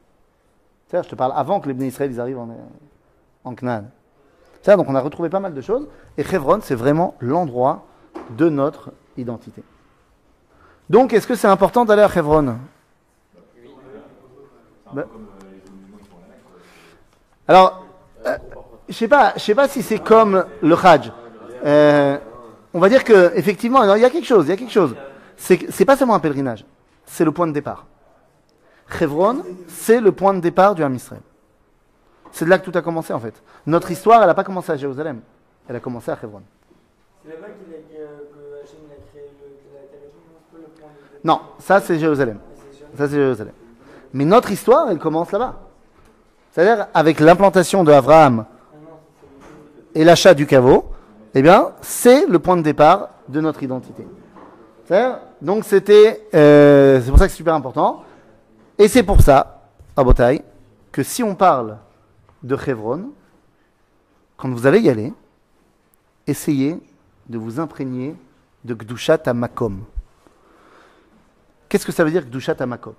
[0.88, 2.50] C'est-à-dire, je te parle avant que les Bnei Israël arrivent en,
[3.44, 3.86] en Canaan.
[4.62, 5.88] C'est-à-dire, donc on a retrouvé pas mal de choses.
[6.18, 7.86] Et Hebron, c'est vraiment l'endroit
[8.32, 9.64] de notre identité.
[10.90, 12.58] Donc, est-ce que c'est important d'aller à Hebron
[14.92, 15.06] Bah-
[17.48, 17.86] Alors,
[18.26, 18.38] euh,
[18.90, 21.12] je sais sais pas si c'est comme le Hajj.
[21.66, 22.18] Euh,
[22.74, 24.96] on va dire que effectivement, il y a quelque chose, il y a quelque chose.
[25.40, 26.66] C'est pas seulement un pèlerinage,
[27.06, 27.86] c'est le point de départ.
[29.00, 31.22] Hebron, c'est le point de départ du Ham Israël.
[32.32, 33.34] C'est de là que tout a commencé en fait.
[33.66, 35.22] Notre histoire, elle n'a pas commencé à Jérusalem,
[35.68, 36.42] elle a commencé à Hebron.
[37.24, 39.48] C'est là-bas qu'il a, euh, que Hachem il a créé le,
[39.80, 42.40] non C'est pas le point de- Non, ça c'est Jérusalem.
[42.40, 42.88] Mais c'est sûr.
[42.98, 43.54] Ça c'est Jérusalem.
[44.14, 45.60] Mais notre histoire, elle commence là-bas.
[46.52, 48.78] C'est-à-dire avec l'implantation de Abraham Ah
[49.96, 50.86] et l'achat du caveau,
[51.36, 54.08] eh bien, c'est le point de départ de notre identité.
[54.86, 58.04] C'est-à-dire, Donc c'était, euh, c'est pour ça que c'est super important.
[58.78, 59.64] Et c'est pour ça,
[59.96, 60.42] à Botaï,
[60.92, 61.78] que si on parle
[62.44, 63.12] de Hebron,
[64.38, 65.14] quand vous allez y aller,
[66.28, 66.80] essayez
[67.28, 68.16] de vous imprégner
[68.64, 69.84] de Gdushat Makom.
[71.68, 72.96] Qu'est-ce que ça veut dire Gdushat Makom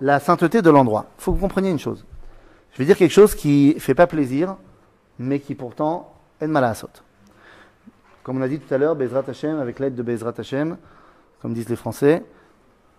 [0.00, 1.06] La sainteté de l'endroit.
[1.18, 2.04] Il faut que vous compreniez une chose.
[2.72, 4.56] Je vais dire quelque chose qui fait pas plaisir,
[5.18, 6.74] mais qui pourtant est de mal à.
[8.22, 10.76] Comme on a dit tout à l'heure, Bezrat Hashem, avec l'aide de Bezrat Hashem,
[11.40, 12.24] comme disent les Français,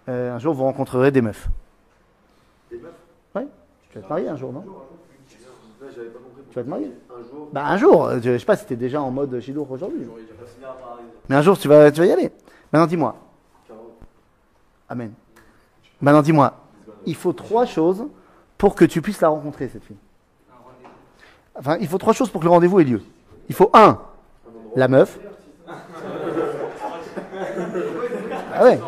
[0.10, 1.50] euh, un jour vous rencontrerez des meufs.
[2.70, 2.92] Des meufs?
[3.36, 3.44] Oui,
[3.89, 4.64] tu vas te marier un jour, non?
[6.50, 6.92] Tu vas te marier?
[7.10, 9.39] Un jour, Bah un jour, euh, je sais pas si tu es déjà en mode
[9.39, 10.08] Shidour aujourd'hui.
[11.30, 12.32] Mais un jour tu vas, tu vas y aller.
[12.72, 13.16] Maintenant dis-moi,
[14.89, 15.14] Amen.
[16.02, 16.54] Maintenant dis-moi,
[17.06, 18.06] il faut trois choses
[18.58, 19.98] pour que tu puisses la rencontrer, cette fille.
[21.56, 23.02] Enfin, il faut trois choses pour que le rendez-vous ait lieu.
[23.50, 24.00] Il faut un,
[24.76, 25.20] la meuf.
[28.62, 28.80] Ah ouais.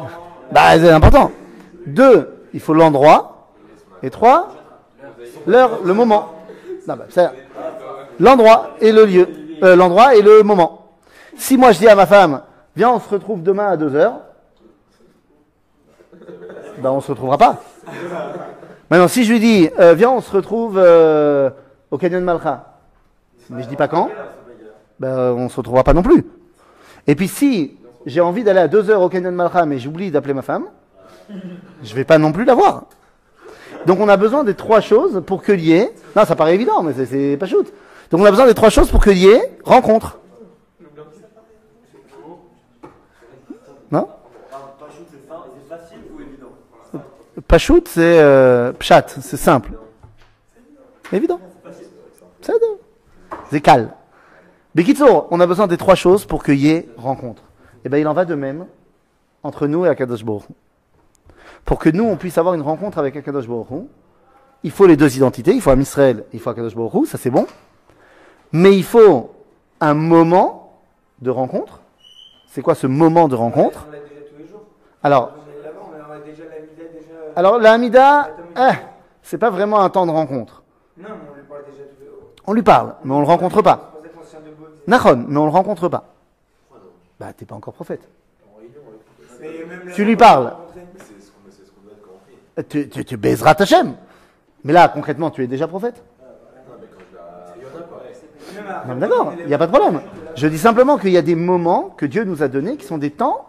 [0.51, 1.31] Bah, c'est important.
[1.87, 3.47] Deux, il faut l'endroit.
[4.03, 4.49] Et trois,
[5.47, 6.35] l'heure, le moment.
[6.87, 7.31] Non, bah, c'est-
[8.19, 9.27] l'endroit et le lieu.
[9.63, 10.91] Euh, l'endroit et le moment.
[11.37, 12.41] Si moi je dis à ma femme,
[12.75, 14.19] viens, on se retrouve demain à 2 heures,
[16.77, 17.57] ben on se retrouvera pas.
[18.91, 21.49] Maintenant, si je lui dis, euh, viens, on se retrouve euh,
[21.89, 22.75] au Canyon Malcha,
[23.49, 24.09] mais je dis pas quand,
[24.99, 26.27] ben on se retrouvera pas non plus.
[27.07, 30.33] Et puis si j'ai envie d'aller à 2 heures au Canyon Malcha, mais j'oublie d'appeler
[30.33, 30.65] ma femme,
[31.83, 32.85] je vais pas non plus la voir.
[33.85, 35.93] Donc on a besoin des trois choses pour qu'il y ait.
[36.15, 37.71] Non, ça paraît évident, mais c'est- pas shoot.
[38.11, 40.19] Donc on a besoin des trois choses pour qu'il y ait rencontre.
[43.91, 44.07] Non?
[47.47, 49.71] Pachout, c'est euh, pshat, c'est simple.
[51.11, 51.39] Évident.
[53.49, 53.89] C'est calme.
[54.75, 57.43] Bekitsour, on a besoin des trois choses pour qu'il y ait rencontre.
[57.85, 58.65] Et bien, il en va de même
[59.43, 60.43] entre nous et Akadosh Baruch.
[61.65, 63.85] Pour que nous, on puisse avoir une rencontre avec Akadosh Baruch
[64.63, 65.53] il faut les deux identités.
[65.53, 67.45] Il faut un Israël, il faut Akadosh Baruch ça c'est bon.
[68.51, 69.31] Mais il faut
[69.81, 70.79] un moment
[71.21, 71.81] de rencontre.
[72.47, 74.63] C'est quoi ce moment de rencontre On l'a déjà tous les jours.
[75.01, 75.33] Alors,
[77.35, 78.75] alors la Hamida, eh,
[79.21, 80.63] c'est pas vraiment un temps de rencontre.
[80.97, 81.83] Non, mais on lui parle déjà.
[82.45, 83.93] On lui parle, mais on le rencontre pas.
[84.85, 86.12] Nahon, mais on le rencontre pas.
[87.19, 88.07] Bah, t'es pas encore prophète.
[89.93, 90.53] Tu lui parles.
[92.59, 93.95] Euh, Tu, tu, tu baiseras ta Hachem.
[94.63, 96.01] Mais là, concrètement, tu es déjà prophète.
[98.55, 100.01] Même à- Non, D'accord, il n'y a pas de problème.
[100.35, 102.97] Je dis simplement qu'il y a des moments que Dieu nous a donnés qui sont
[102.97, 103.45] des temps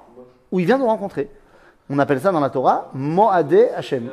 [0.51, 1.31] où il vient nous rencontrer.
[1.91, 4.11] On appelle ça dans la Torah Moadé Hachem.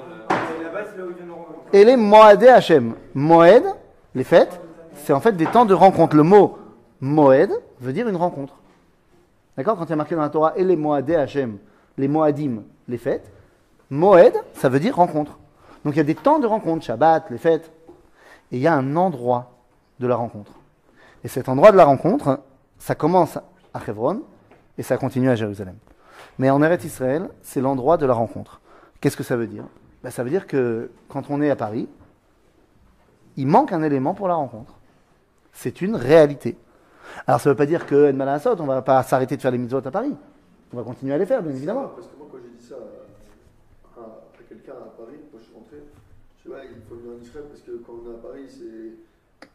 [1.73, 2.95] Et les Moadé Hachem.
[3.13, 3.63] Moed,
[4.13, 4.59] les fêtes,
[4.95, 6.15] c'est en fait des temps de rencontre.
[6.15, 6.57] Le mot
[6.99, 8.55] Moed veut dire une rencontre.
[9.57, 11.57] D'accord Quand il y a marqué dans la Torah et les Moadé Hachem,
[11.97, 13.31] les Moadim, les fêtes,
[13.89, 15.37] Moed, ça veut dire rencontre.
[15.83, 17.71] Donc il y a des temps de rencontre, Shabbat, les fêtes.
[18.51, 19.51] Et il y a un endroit
[19.99, 20.51] de la rencontre.
[21.23, 22.39] Et cet endroit de la rencontre,
[22.77, 23.37] ça commence
[23.73, 24.23] à Hebron
[24.77, 25.75] et ça continue à Jérusalem.
[26.39, 28.61] Mais en Eretz Israël, c'est l'endroit de la rencontre.
[28.99, 29.65] Qu'est-ce que ça veut dire?
[30.03, 31.87] Ben, Ça veut dire que quand on est à Paris,
[33.37, 34.73] il manque un élément pour la rencontre.
[35.53, 36.57] C'est une réalité.
[37.27, 39.41] Alors ça ne veut pas dire que Edmal Assot, on ne va pas s'arrêter de
[39.41, 40.15] faire les mitzvot à Paris.
[40.73, 41.89] On va continuer à les faire, bien évidemment.
[41.95, 45.43] Parce que moi, quand j'ai dit ça à, à- à quelqu'un à Paris, quand je
[45.43, 45.77] suis rentré,
[46.37, 48.45] je dis ouais, il faut venir en Israël parce que quand on est à Paris,
[48.47, 48.95] c'est.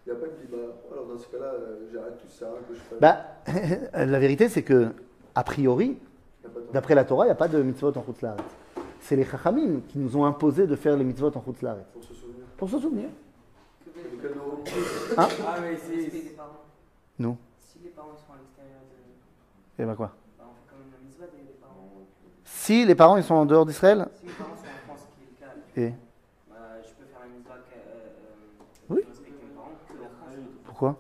[0.07, 0.59] Il n'y a pas qui dit bah,
[0.93, 2.97] alors dans ce cas-là, euh, j'arrête tout ça, que je fais.
[3.01, 3.25] Bah,
[4.07, 4.89] la vérité, c'est que,
[5.35, 5.97] a priori,
[6.43, 8.05] Il y a pas de- d'après la Torah, il n'y a pas de mitzvot en
[8.05, 8.37] Chutzlaret.
[9.01, 11.85] C'est les Chachamim qui nous ont imposé de faire les mitzvot en Chutzlaret.
[11.93, 12.45] Pour se souvenir.
[12.57, 13.09] Pour se souvenir.
[14.23, 14.63] Cadeaux.
[15.17, 15.29] Ah,
[15.63, 15.97] mais c'est.
[16.11, 16.37] les
[17.97, 18.15] parents.
[18.17, 19.83] Sont à l'extérieur de.
[19.83, 21.89] Et ben quoi Bah, on fait quand même la mitzvah des des parents.
[22.45, 25.23] Si les parents ils sont en dehors d'Israël, Si les parents sont en France, qui
[25.23, 25.95] est le cas, et
[26.51, 27.55] bah, je peux faire la mitzvah
[28.91, 29.01] Oui.
[29.09, 30.39] respecter mes parents que la phrase.
[30.65, 30.97] Pourquoi?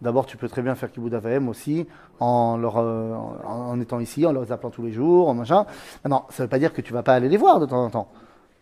[0.00, 1.86] D'abord, tu peux très bien faire Kibbutz Avaim aussi,
[2.20, 5.66] en, leur, euh, en, en étant ici, en leur appelant tous les jours, en machin.
[6.08, 7.90] Non, ça veut pas dire que tu vas pas aller les voir de temps en
[7.90, 8.08] temps.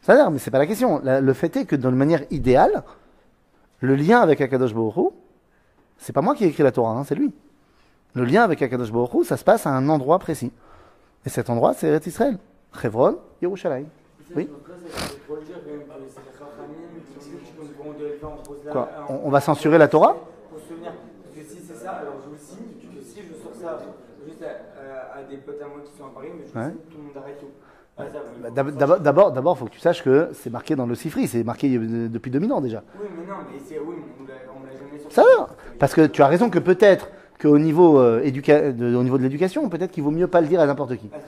[0.01, 0.99] Ça a l'air, mais c'est pas la question.
[1.05, 2.85] La- le fait est que, dans une manière idéale,
[3.81, 5.13] le lien avec Akadosh Baruch
[5.99, 7.33] c'est pas moi qui ai écrit la Torah, hein, c'est lui.
[8.17, 10.51] Le lien avec Akadosh Baruch Hu, ça se passe à un endroit précis.
[11.25, 12.39] Et cet endroit, c'est Eretz Israël.
[12.83, 13.87] Hebron, Yerushalayim.
[14.35, 14.49] Oui.
[18.71, 18.89] Quoi?
[19.09, 20.17] On, on va censurer la Torah?
[20.51, 20.93] Pour se souvenir.
[21.35, 23.79] Que si c'est ça, alors je vous signe que si je sors ça
[24.27, 26.65] juste à, à- à des potes à moi qui sont à Paris, mais je Ouais.
[26.67, 27.47] signe, tout le monde arrête tout.
[27.99, 28.03] Ah.
[28.43, 31.27] Bah, d'ab- D'abord, d'abord, d'abord, faut que tu saches que c'est marqué dans le Sifri,
[31.29, 32.83] c'est marqué euh, depuis 2000 ans déjà.
[33.01, 35.15] Oui, mais non, mais c'est oui, on l'a- on l'a jamais sorti.
[35.15, 35.49] Ça va,
[35.79, 37.09] parce que tu as raison que peut-être
[37.41, 40.47] qu'au niveau, euh, éduca- de, au niveau de l'éducation, peut-être qu'il vaut mieux pas le
[40.47, 41.11] dire à n'importe qui.
[41.15, 41.19] Ah.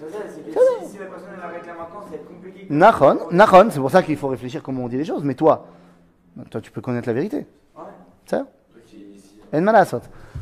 [2.71, 5.25] Nahon, Nahon, c'est pour ça qu'il faut réfléchir comment on dit les choses.
[5.25, 5.67] Mais toi,
[6.51, 7.47] toi, tu peux connaître la vérité.
[7.77, 7.83] Ouais.
[8.27, 8.47] Ça
[9.53, 10.01] En malasot.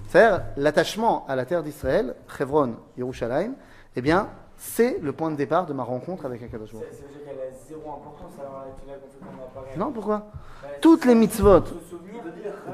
[0.08, 3.52] C'est-à-dire, l'attachement à la terre d'Israël, Hebron, Yerushalayim,
[3.94, 7.08] eh bien, c'est le point de départ de ma rencontre avec Akadosh Baruch ça veut
[7.12, 9.74] dire qu'elle a zéro importance alors là, tu l'as qu'on fait qu'on en apparaît.
[9.74, 9.78] Hu.
[9.78, 10.26] Non, pourquoi
[10.62, 12.22] Bah, Toutes les mitzvot, souvenir.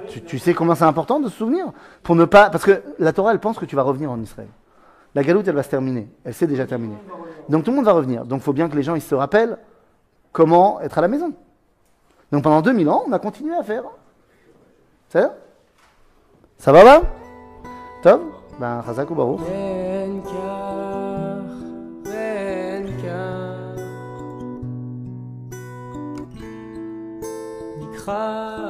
[0.08, 1.72] tu, tu sais combien c'est important de se souvenir
[2.02, 4.48] Pour ne pas, parce que la Torah, elle pense que tu vas revenir en Israël.
[5.14, 6.08] La galoute, elle va se terminer.
[6.24, 6.96] Elle s'est déjà terminée.
[7.48, 8.24] Donc tout le monde va revenir.
[8.24, 9.58] Donc il faut bien que les gens ils se rappellent
[10.32, 11.32] comment être à la maison.
[12.30, 13.84] Donc pendant 2000 ans, on a continué à faire.
[15.10, 15.34] C'est ça
[16.58, 17.02] Ça va, va?
[18.02, 18.22] Top
[18.58, 19.40] Ben, Chazak ou Baruch?
[28.02, 28.61] אחד.